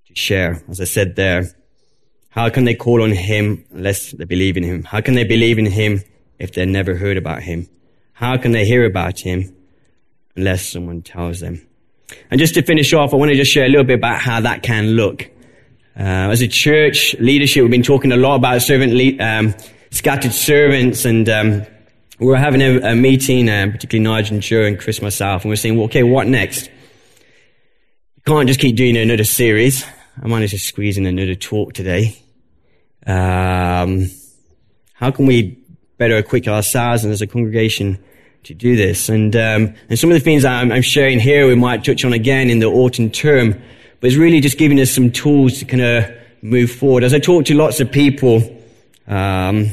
[0.06, 0.62] to share.
[0.68, 1.46] As I said there,
[2.38, 4.84] how can they call on him unless they believe in him?
[4.84, 6.04] How can they believe in him
[6.38, 7.68] if they never heard about him?
[8.12, 9.52] How can they hear about him
[10.36, 11.66] unless someone tells them?
[12.30, 14.40] And just to finish off, I want to just share a little bit about how
[14.42, 15.28] that can look.
[15.98, 19.52] Uh, as a church leadership, we've been talking a lot about servant le- um,
[19.90, 21.66] scattered servants, and um,
[22.20, 25.50] we were having a, a meeting, uh, particularly Nigel and Joe and Chris myself, and
[25.50, 26.68] we are saying, well, okay, what next?
[26.68, 29.84] You can't just keep doing another series.
[30.22, 32.16] I managed to squeeze in another talk today.
[33.08, 34.10] Um,
[34.92, 35.58] how can we
[35.96, 37.98] better equip ourselves and as a congregation
[38.44, 39.08] to do this?
[39.08, 42.12] And um, and some of the things I'm, I'm, sharing here we might touch on
[42.12, 43.52] again in the autumn term,
[44.00, 46.04] but it's really just giving us some tools to kind of
[46.42, 47.02] move forward.
[47.02, 48.42] As I talk to lots of people,
[49.06, 49.70] um,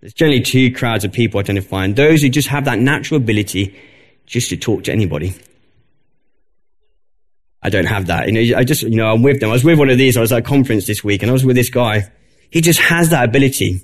[0.00, 3.18] there's generally two crowds of people I tend to those who just have that natural
[3.18, 3.78] ability
[4.24, 5.34] just to talk to anybody.
[7.62, 8.28] I don't have that.
[8.28, 9.50] You know, I just, you know, I'm with them.
[9.50, 10.16] I was with one of these.
[10.16, 12.10] I was at a conference this week and I was with this guy
[12.52, 13.80] he just has that ability.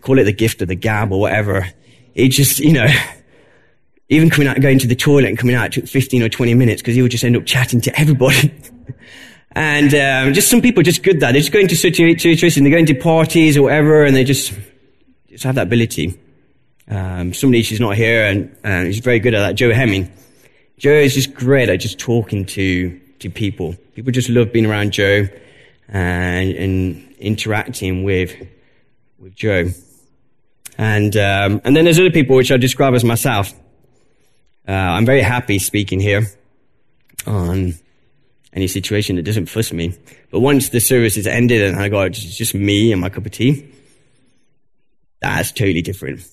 [0.00, 1.68] Call it the gift of the gab or whatever.
[2.14, 2.86] He just, you know,
[4.08, 6.80] even coming out, going to the toilet and coming out took 15 or 20 minutes
[6.80, 8.54] because he would just end up chatting to everybody.
[9.52, 11.32] and um, just some people are just good that.
[11.32, 14.52] They're just going to situations, they're going to parties or whatever, and they just
[15.28, 16.18] just have that ability.
[16.88, 19.54] Um, somebody she's not here, and uh, he's very good at that.
[19.56, 20.10] Joe Hemming.
[20.78, 23.74] Joe is just great at just talking to to people.
[23.94, 25.28] People just love being around Joe,
[25.88, 28.34] and and interacting with
[29.18, 29.70] with Joe.
[30.78, 33.52] And um, and then there's other people which I describe as myself.
[34.66, 36.26] Uh, I'm very happy speaking here
[37.26, 37.74] on
[38.52, 39.94] any situation that doesn't fuss me.
[40.30, 43.26] But once the service is ended and I got just, just me and my cup
[43.26, 43.72] of tea,
[45.20, 46.26] that's totally different.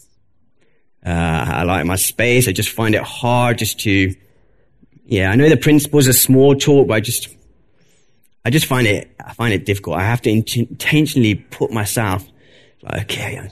[1.06, 2.48] Uh, I like my space.
[2.48, 4.14] I just find it hard just to,
[5.06, 7.28] yeah, I know the principles are small talk, but I just,
[8.48, 9.98] I just find it, I find it difficult.
[9.98, 12.26] I have to int- intentionally put myself
[12.82, 13.50] like, okay,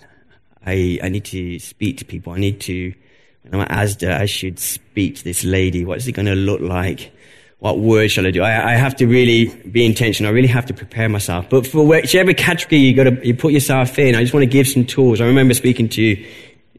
[0.65, 2.31] I, I need to speak to people.
[2.31, 2.93] I need to,
[3.41, 5.83] when I'm at Asda, I should speak to this lady.
[5.83, 7.11] What's it going to look like?
[7.59, 8.41] What words shall I do?
[8.41, 10.31] I, I, have to really be intentional.
[10.31, 11.49] I really have to prepare myself.
[11.49, 14.49] But for whichever category you got to, you put yourself in, I just want to
[14.49, 15.19] give some tools.
[15.19, 16.25] I remember speaking to,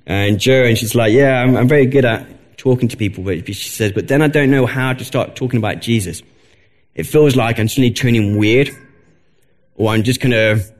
[0.06, 3.24] and uh, Joe, and she's like, yeah, I'm, I'm very good at talking to people,
[3.24, 6.22] but she says, but then I don't know how to start talking about Jesus
[6.96, 8.70] it feels like I'm suddenly turning weird,
[9.74, 10.72] or I'm just of,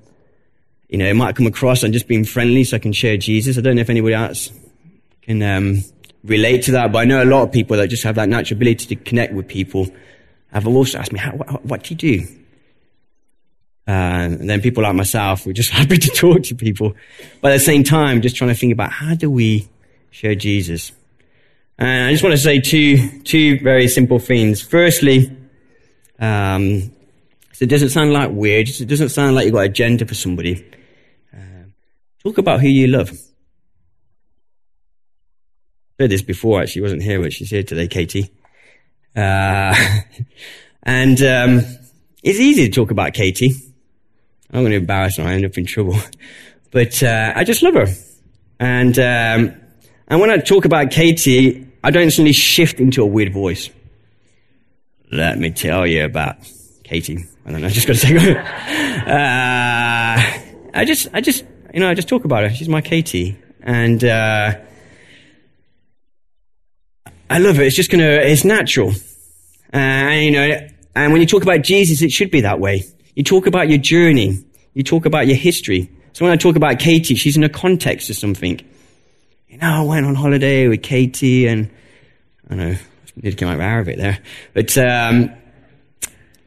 [0.88, 3.58] you know, it might come across I'm just being friendly so I can share Jesus.
[3.58, 4.50] I don't know if anybody else
[5.20, 5.84] can um,
[6.24, 8.56] relate to that, but I know a lot of people that just have that natural
[8.56, 9.88] ability to connect with people.
[10.52, 12.26] have also asked me, how, what, what do you do?
[13.86, 13.92] Uh,
[14.40, 16.94] and then people like myself, we're just happy to talk to people.
[17.42, 19.68] But at the same time, just trying to think about how do we
[20.10, 20.92] share Jesus?
[21.76, 24.62] And I just want to say two, two very simple things.
[24.62, 25.30] Firstly,
[26.18, 26.90] um,
[27.52, 28.68] so it doesn't sound like weird.
[28.68, 30.64] It doesn't sound like you've got an agenda for somebody.
[31.32, 31.72] Um,
[32.22, 33.10] talk about who you love.
[35.98, 36.82] I said this before, actually.
[36.82, 38.30] wasn't here, but she's here today, Katie.
[39.14, 39.74] Uh,
[40.82, 41.62] and um,
[42.22, 43.54] it's easy to talk about Katie.
[44.52, 45.24] I'm going to embarrass her.
[45.24, 45.96] I end up in trouble.
[46.72, 47.86] But uh, I just love her.
[48.60, 49.54] And um,
[50.08, 53.70] and when I talk about Katie, I don't suddenly shift into a weird voice.
[55.11, 56.36] Let me tell you about
[56.82, 57.24] Katie.
[57.44, 57.68] I don't know.
[57.68, 58.36] I just got to say.
[58.36, 60.16] uh,
[60.74, 62.50] I just, I just, you know, I just talk about her.
[62.50, 64.54] She's my Katie, and uh,
[67.30, 67.66] I love it.
[67.66, 68.90] It's just gonna, it's natural.
[69.72, 72.84] Uh, and, you know, and when you talk about Jesus, it should be that way.
[73.14, 74.44] You talk about your journey.
[74.74, 75.90] You talk about your history.
[76.12, 78.61] So when I talk about Katie, she's in a context of something.
[79.48, 81.70] You know, I went on holiday with Katie and,
[82.46, 82.76] I don't know,
[83.22, 84.18] To come out with Arabic there.
[84.52, 85.30] But, um,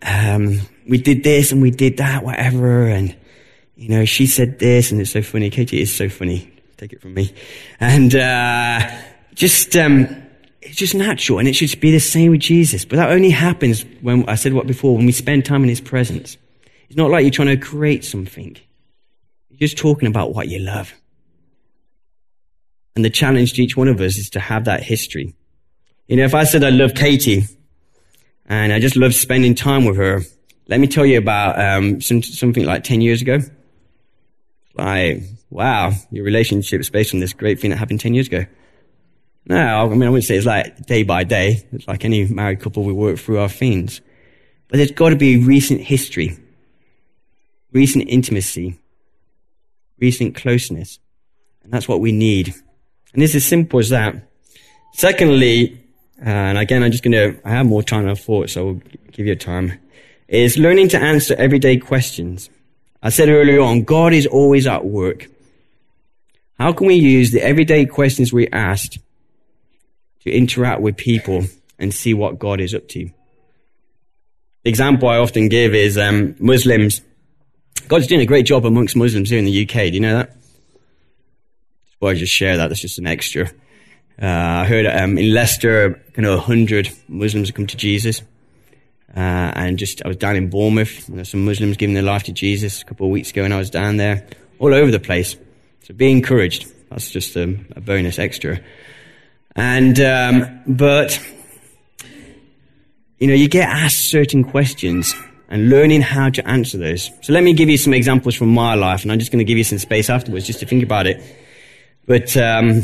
[0.01, 2.87] um, we did this and we did that, whatever.
[2.87, 3.15] And,
[3.75, 5.49] you know, she said this and it's so funny.
[5.49, 6.51] Katie is so funny.
[6.77, 7.33] Take it from me.
[7.79, 8.87] And, uh,
[9.33, 10.07] just, um,
[10.61, 12.85] it's just natural and it should be the same with Jesus.
[12.85, 15.81] But that only happens when, I said what before, when we spend time in His
[15.81, 16.37] presence.
[16.87, 18.57] It's not like you're trying to create something.
[19.49, 20.93] You're just talking about what you love.
[22.95, 25.33] And the challenge to each one of us is to have that history.
[26.09, 27.45] You know, if I said I love Katie
[28.47, 30.21] and I just love spending time with her,
[30.67, 33.37] let me tell you about um, some, something like 10 years ago.
[34.73, 38.47] Like, wow, your relationship is based on this great thing that happened 10 years ago.
[39.45, 41.63] No, I mean, I wouldn't say it's like day by day.
[41.71, 44.01] It's like any married couple, we work through our things.
[44.67, 46.39] But there's got to be recent history,
[47.71, 48.79] recent intimacy,
[49.99, 50.97] recent closeness.
[51.61, 52.55] And that's what we need.
[53.13, 54.15] And it's as simple as that.
[54.93, 55.85] Secondly,
[56.21, 58.81] and again, I'm just going to, I have more time than I thought, so I'll
[59.11, 59.79] give you time,
[60.27, 62.49] is learning to answer everyday questions.
[63.01, 65.27] I said earlier on, God is always at work.
[66.59, 68.99] How can we use the everyday questions we asked
[70.23, 71.45] to interact with people
[71.77, 73.09] and see what God is up to?
[74.63, 77.01] The example I often give is um, Muslims.
[77.87, 79.73] God's doing a great job amongst Muslims here in the UK.
[79.73, 80.35] Do you know that?
[82.01, 82.67] Well, I just share that.
[82.67, 83.49] That's just an extra.
[84.21, 88.21] Uh, I heard um, in Leicester, kind of 100 Muslims come to Jesus.
[89.15, 89.19] Uh,
[89.55, 91.09] and just, I was down in Bournemouth.
[91.25, 93.69] Some Muslims giving their life to Jesus a couple of weeks ago, and I was
[93.69, 94.27] down there
[94.59, 95.37] all over the place.
[95.83, 96.67] So be encouraged.
[96.89, 97.43] That's just a,
[97.75, 98.59] a bonus extra.
[99.55, 101.19] And, um, but,
[103.19, 105.15] you know, you get asked certain questions
[105.47, 107.09] and learning how to answer those.
[107.21, 109.45] So let me give you some examples from my life, and I'm just going to
[109.45, 111.23] give you some space afterwards just to think about it.
[112.05, 112.83] But um,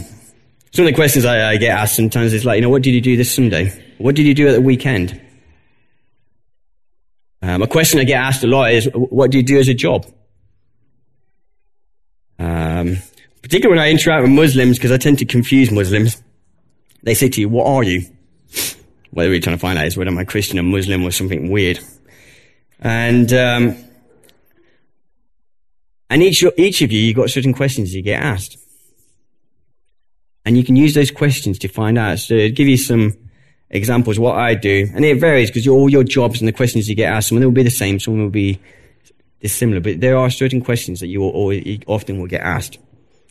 [0.71, 2.93] some of the questions I, I, get asked sometimes is like, you know, what did
[2.93, 3.71] you do this Sunday?
[3.97, 5.21] What did you do at the weekend?
[7.41, 9.73] Um, a question I get asked a lot is, what do you do as a
[9.73, 10.05] job?
[12.39, 12.97] Um,
[13.41, 16.21] particularly when I interact with Muslims, because I tend to confuse Muslims,
[17.03, 18.05] they say to you, what are you?
[19.11, 21.49] Whether you're trying to find out is whether I'm a Christian or Muslim or something
[21.51, 21.79] weird.
[22.79, 23.77] And, um,
[26.09, 28.57] and each, each of you, you've got certain questions you get asked.
[30.45, 32.19] And you can use those questions to find out.
[32.19, 33.13] So to give you some
[33.69, 36.95] examples, what I do, and it varies because all your jobs and the questions you
[36.95, 38.59] get asked, some of them will be the same, some will be
[39.41, 42.77] dissimilar, but there are certain questions that you, will always, you often will get asked.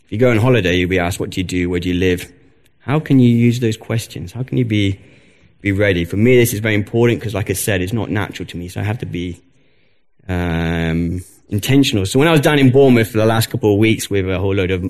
[0.05, 1.69] If you go on holiday, you'll be asked, what do you do?
[1.69, 2.31] Where do you live?
[2.79, 4.31] How can you use those questions?
[4.31, 4.99] How can you be,
[5.61, 6.05] be ready?
[6.05, 8.67] For me, this is very important because, like I said, it's not natural to me,
[8.67, 9.41] so I have to be
[10.27, 12.05] um, intentional.
[12.05, 14.39] So when I was down in Bournemouth for the last couple of weeks with a
[14.39, 14.83] whole load of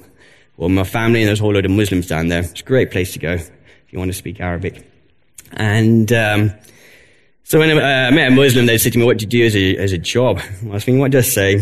[0.57, 2.41] well, my family, and there's a whole load of Muslims down there.
[2.41, 3.51] It's a great place to go if
[3.89, 4.89] you want to speak Arabic.
[5.51, 6.53] And um,
[7.43, 9.45] so when I, uh, met a Muslim, they said to me, "What do you do
[9.45, 11.55] as a as a job?" I was thinking, "What do I say?"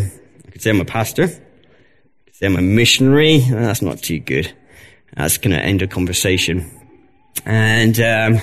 [0.46, 1.24] I could say I'm a pastor.
[1.24, 3.40] I could say I'm a missionary.
[3.40, 4.52] that's not too good.
[5.16, 6.70] That's going to end a conversation.
[7.44, 8.40] And um,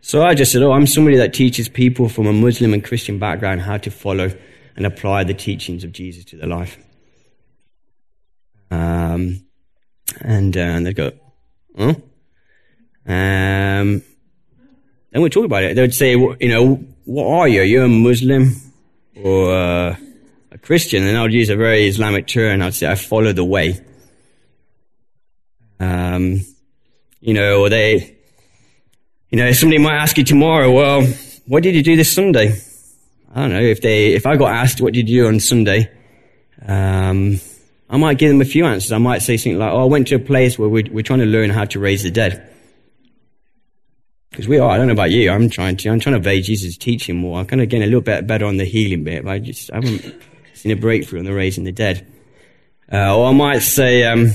[0.00, 3.18] so I just said, "Oh, I'm somebody that teaches people from a Muslim and Christian
[3.18, 4.30] background how to follow
[4.76, 6.78] and apply the teachings of Jesus to their life."
[8.70, 9.45] Um,
[10.20, 11.12] and, uh, and they'd go,
[11.76, 11.94] huh?
[13.06, 14.02] Um,
[15.12, 15.76] and we'd talk about it.
[15.76, 17.62] They would say, you know, what are you?
[17.62, 18.54] You're you a Muslim
[19.22, 19.96] or uh,
[20.50, 21.06] a Christian?
[21.06, 22.62] And I would use a very Islamic term.
[22.62, 23.80] I'd say, I follow the way.
[25.78, 26.40] Um,
[27.20, 28.16] you know, or they,
[29.30, 31.02] you know, somebody might ask you tomorrow, well,
[31.46, 32.60] what did you do this Sunday?
[33.34, 35.90] I don't know if they, if I got asked what did you do on Sunday,
[36.66, 37.40] um,
[37.88, 38.92] I might give them a few answers.
[38.92, 41.20] I might say something like, "Oh, I went to a place where we're, we're trying
[41.20, 42.52] to learn how to raise the dead."
[44.30, 44.68] Because we are.
[44.70, 45.30] I don't know about you.
[45.30, 45.90] I'm trying to.
[45.90, 47.38] I'm trying to obey Jesus' teaching more.
[47.38, 49.70] I'm kind of getting a little bit better on the healing bit, but I just
[49.72, 50.14] I haven't
[50.54, 52.06] seen a breakthrough on the raising the dead.
[52.92, 54.32] Uh, or I might say, um,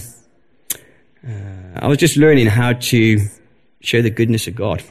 [1.28, 3.20] uh, I was just learning how to
[3.82, 4.84] show the goodness of God.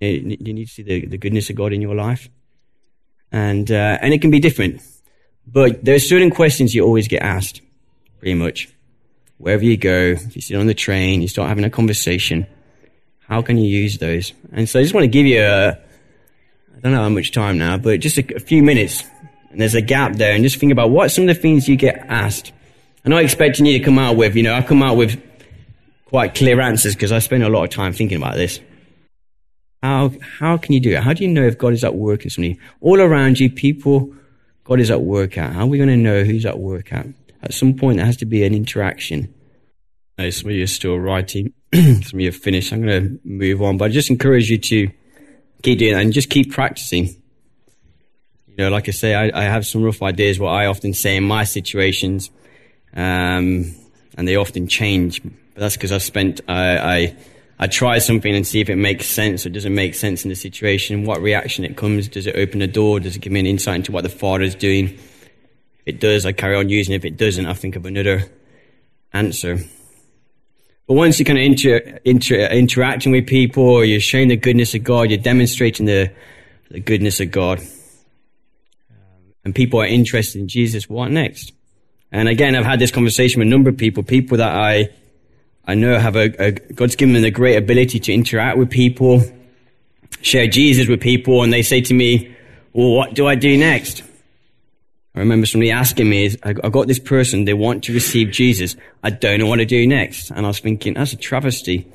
[0.00, 2.28] You need to see the, the goodness of God in your life,
[3.32, 4.80] and uh, and it can be different.
[5.46, 7.60] But there are certain questions you always get asked,
[8.18, 8.68] pretty much.
[9.38, 12.46] Wherever you go, if you sit on the train, you start having a conversation,
[13.28, 14.32] how can you use those?
[14.52, 17.58] And so I just want to give you a, I don't know how much time
[17.58, 19.04] now, but just a, a few minutes.
[19.50, 21.76] And there's a gap there, and just think about what some of the things you
[21.76, 22.52] get asked.
[23.04, 25.22] I'm not expecting you to come out with, you know, I come out with
[26.06, 28.60] quite clear answers because I spend a lot of time thinking about this.
[29.82, 31.02] How, how can you do it?
[31.02, 32.58] How do you know if God is at work in something?
[32.80, 34.14] All around you, people
[34.64, 35.52] God is at work at.
[35.52, 37.06] How are we going to know who's at work at?
[37.42, 39.32] At some point, there has to be an interaction.
[40.16, 42.72] Now, some of you are still writing, some of you have finished.
[42.72, 44.90] I'm going to move on, but I just encourage you to
[45.62, 47.08] keep doing that and just keep practicing.
[48.46, 51.16] You know, like I say, I, I have some rough ideas what I often say
[51.16, 52.30] in my situations,
[52.94, 53.74] um,
[54.16, 55.22] and they often change.
[55.22, 57.16] But that's because I've spent, I, I
[57.58, 60.28] I try something and see if it makes sense or does it make sense in
[60.28, 63.40] the situation, what reaction it comes, does it open a door, does it give me
[63.40, 64.86] an insight into what the father is doing?
[64.88, 66.96] If it does, I carry on using it.
[66.96, 68.24] If it doesn't, I think of another
[69.12, 69.58] answer.
[70.86, 74.82] But once you're kind of inter, inter, interacting with people, you're showing the goodness of
[74.82, 76.12] God, you're demonstrating the,
[76.70, 77.60] the goodness of God,
[79.44, 81.52] and people are interested in Jesus, what next?
[82.10, 84.88] And again, I've had this conversation with a number of people, people that I
[85.66, 88.70] I know I have a, a, God's given me a great ability to interact with
[88.70, 89.22] people,
[90.20, 92.36] share Jesus with people, and they say to me,
[92.72, 94.02] well, what do I do next?
[95.14, 98.74] I remember somebody asking me, I got this person, they want to receive Jesus.
[99.02, 100.30] I don't know what to do next.
[100.30, 101.86] And I was thinking, that's a travesty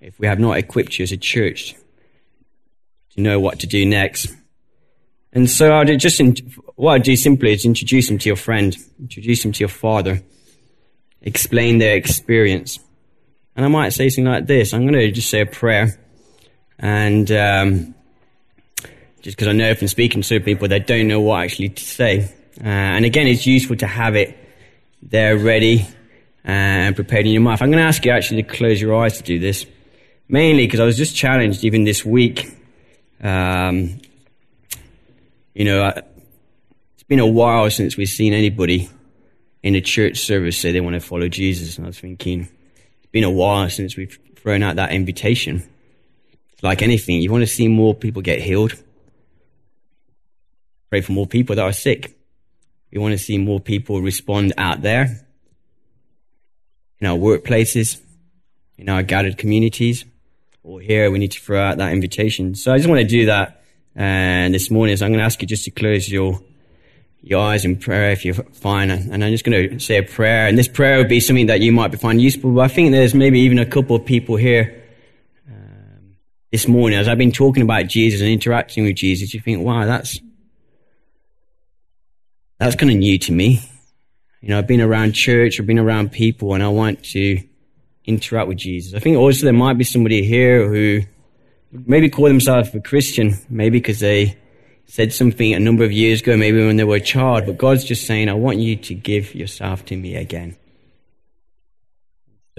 [0.00, 1.74] if we have not equipped you as a church
[3.10, 4.32] to know what to do next.
[5.32, 6.20] And so I just,
[6.76, 10.22] what I do simply is introduce them to your friend, introduce them to your father,
[11.20, 12.78] explain their experience.
[13.54, 14.72] And I might say something like this.
[14.72, 15.98] I'm going to just say a prayer.
[16.78, 17.94] And um,
[19.20, 22.32] just because I know from speaking to people, they don't know what actually to say.
[22.58, 24.36] Uh, and again, it's useful to have it
[25.02, 25.86] there ready
[26.44, 27.60] and prepared in your mind.
[27.60, 29.66] I'm going to ask you actually to close your eyes to do this.
[30.28, 32.56] Mainly because I was just challenged even this week.
[33.22, 34.00] Um,
[35.54, 35.92] you know,
[36.94, 38.88] it's been a while since we've seen anybody
[39.62, 41.76] in a church service say they want to follow Jesus.
[41.76, 42.48] And I was thinking,
[43.12, 45.62] been a while since we've thrown out that invitation.
[46.62, 48.74] Like anything, you want to see more people get healed.
[50.90, 52.16] Pray for more people that are sick.
[52.92, 55.26] We want to see more people respond out there
[57.00, 58.00] in our workplaces,
[58.78, 60.04] in our gathered communities,
[60.62, 62.54] or here we need to throw out that invitation.
[62.54, 63.62] So I just want to do that.
[63.94, 66.40] And this morning, so I'm going to ask you just to close your
[67.22, 68.90] your eyes in prayer if you're fine.
[68.90, 70.48] And I'm just going to say a prayer.
[70.48, 72.52] And this prayer would be something that you might find useful.
[72.52, 74.82] But I think there's maybe even a couple of people here
[75.48, 76.16] um,
[76.50, 79.86] this morning, as I've been talking about Jesus and interacting with Jesus, you think, wow,
[79.86, 80.18] that's,
[82.58, 83.60] that's kind of new to me.
[84.40, 87.40] You know, I've been around church, I've been around people, and I want to
[88.04, 88.94] interact with Jesus.
[88.94, 91.02] I think also there might be somebody here who
[91.70, 94.36] maybe call themselves a Christian, maybe because they
[94.86, 97.84] said something a number of years ago, maybe when they were a child, but God's
[97.84, 100.56] just saying, I want you to give yourself to me again.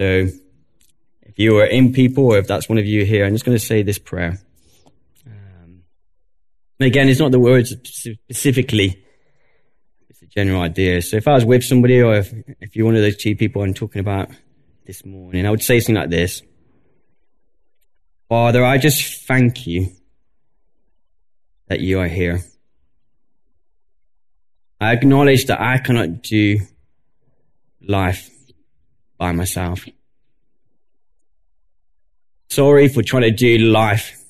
[0.00, 0.26] So,
[1.22, 3.56] if you are in people, or if that's one of you here, I'm just going
[3.56, 4.38] to say this prayer.
[5.26, 5.82] Um,
[6.80, 9.04] again, it's not the words specifically,
[10.08, 11.02] it's a general idea.
[11.02, 13.62] So, if I was with somebody, or if, if you're one of those two people
[13.62, 14.30] I'm talking about
[14.86, 16.42] this morning, I would say something like this
[18.28, 19.92] Father, I just thank you
[21.68, 22.42] that you are here.
[24.80, 26.60] I acknowledge that I cannot do
[27.80, 28.30] life
[29.18, 29.84] by myself.
[32.50, 34.20] Sorry for trying to do life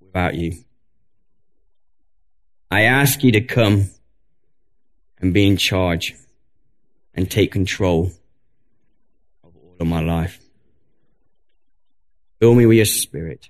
[0.00, 0.52] without you.
[2.70, 3.90] I ask you to come
[5.18, 6.14] and be in charge
[7.14, 8.12] and take control
[9.42, 10.38] of all of my life.
[12.40, 13.48] Fill me with your spirit.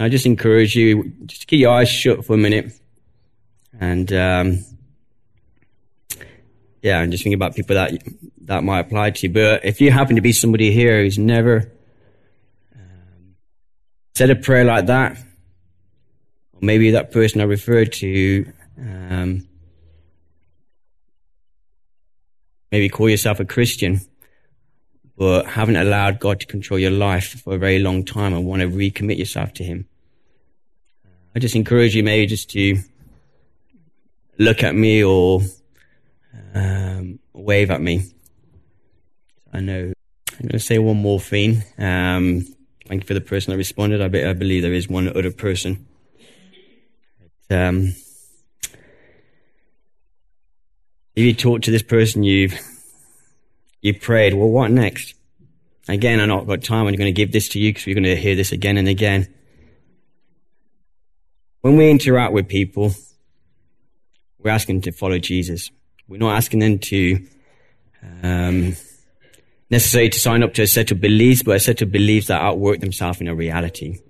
[0.00, 2.72] I just encourage you just to keep your eyes shut for a minute
[3.78, 4.64] and um,
[6.82, 7.92] yeah, and just thinking about people that
[8.42, 9.32] that might apply to you.
[9.32, 11.72] But if you happen to be somebody here who's never
[12.74, 13.34] um,
[14.14, 15.18] said a prayer like that,
[16.52, 19.46] or maybe that person I referred to, um,
[22.72, 24.00] maybe call yourself a Christian,
[25.20, 28.62] but haven't allowed God to control your life for a very long time and want
[28.62, 29.86] to recommit yourself to Him.
[31.36, 32.78] I just encourage you maybe just to
[34.38, 35.42] look at me or
[36.54, 38.04] um, wave at me.
[39.52, 39.92] I know.
[40.32, 41.64] I'm going to say one more thing.
[41.76, 42.46] Um,
[42.86, 44.00] thank you for the person that responded.
[44.00, 45.86] I, be, I believe there is one other person.
[47.46, 47.92] But, um,
[51.14, 52.58] if you talk to this person, you've
[53.80, 54.34] you prayed.
[54.34, 55.14] Well, what next?
[55.88, 56.86] Again, I've not got time.
[56.86, 58.88] I'm going to give this to you because we're going to hear this again and
[58.88, 59.32] again.
[61.62, 62.92] When we interact with people,
[64.38, 65.70] we're asking them to follow Jesus.
[66.08, 67.26] We're not asking them to
[68.22, 68.76] um,
[69.70, 72.40] necessarily to sign up to a set of beliefs, but a set of beliefs that
[72.40, 74.00] outwork themselves in a reality.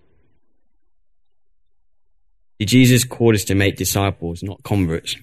[2.61, 5.17] Jesus called us to make disciples, not converts.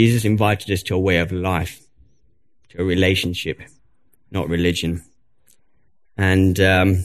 [0.00, 1.82] Jesus invited us to a way of life,
[2.70, 3.60] to a relationship,
[4.30, 5.04] not religion.
[6.16, 7.04] And um,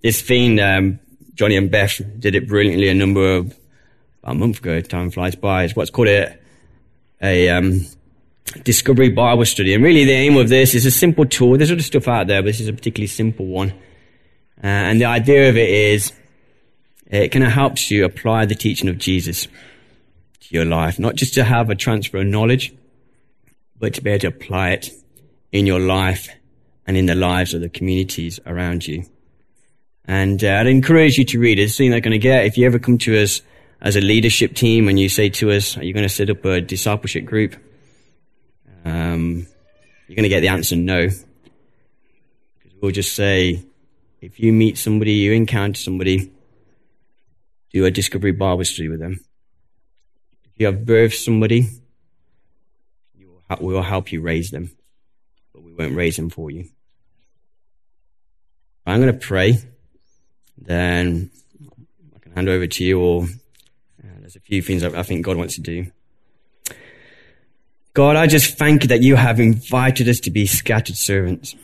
[0.00, 1.00] this thing, um,
[1.34, 3.58] Johnny and Beth did it brilliantly a number of
[4.22, 4.80] a month ago.
[4.80, 5.64] Time flies by.
[5.64, 6.38] It's what's called a,
[7.20, 7.84] a um,
[8.62, 9.74] discovery Bible study.
[9.74, 11.58] And really, the aim of this is a simple tool.
[11.58, 13.70] There's other stuff out there, but this is a particularly simple one.
[14.62, 16.12] Uh, and the idea of it is
[17.08, 19.48] it kind of helps you apply the teaching of Jesus
[20.50, 22.74] your life, not just to have a transfer of knowledge,
[23.78, 24.90] but to be able to apply it
[25.52, 26.28] in your life
[26.86, 29.04] and in the lives of the communities around you.
[30.04, 31.62] And uh, I'd encourage you to read it.
[31.62, 32.46] It's something they're going to get.
[32.46, 33.42] If you ever come to us
[33.80, 36.44] as a leadership team and you say to us, are you going to set up
[36.44, 37.54] a discipleship group?
[38.84, 39.46] Um,
[40.08, 41.06] you're going to get the answer no.
[41.06, 43.62] Because we'll just say,
[44.20, 46.32] if you meet somebody, you encounter somebody,
[47.72, 49.24] do a discovery Bible study with them.
[50.60, 51.70] You have birthed somebody,
[53.62, 54.70] we will help you raise them,
[55.54, 56.68] but we won't raise them for you.
[58.84, 59.56] I'm going to pray,
[60.58, 61.30] then
[62.14, 63.26] I can hand over to you or
[64.20, 65.90] there's a few things I think God wants to do.
[67.94, 71.54] God, I just thank you that you have invited us to be scattered servants.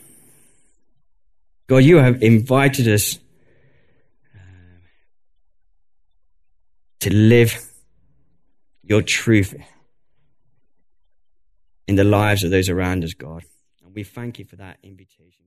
[1.67, 3.19] God, you have invited us
[4.33, 4.39] uh,
[7.01, 7.66] to live
[8.87, 9.55] your truth
[11.87, 13.43] in the lives of those around us, God.
[13.83, 15.46] And we thank you for that invitation.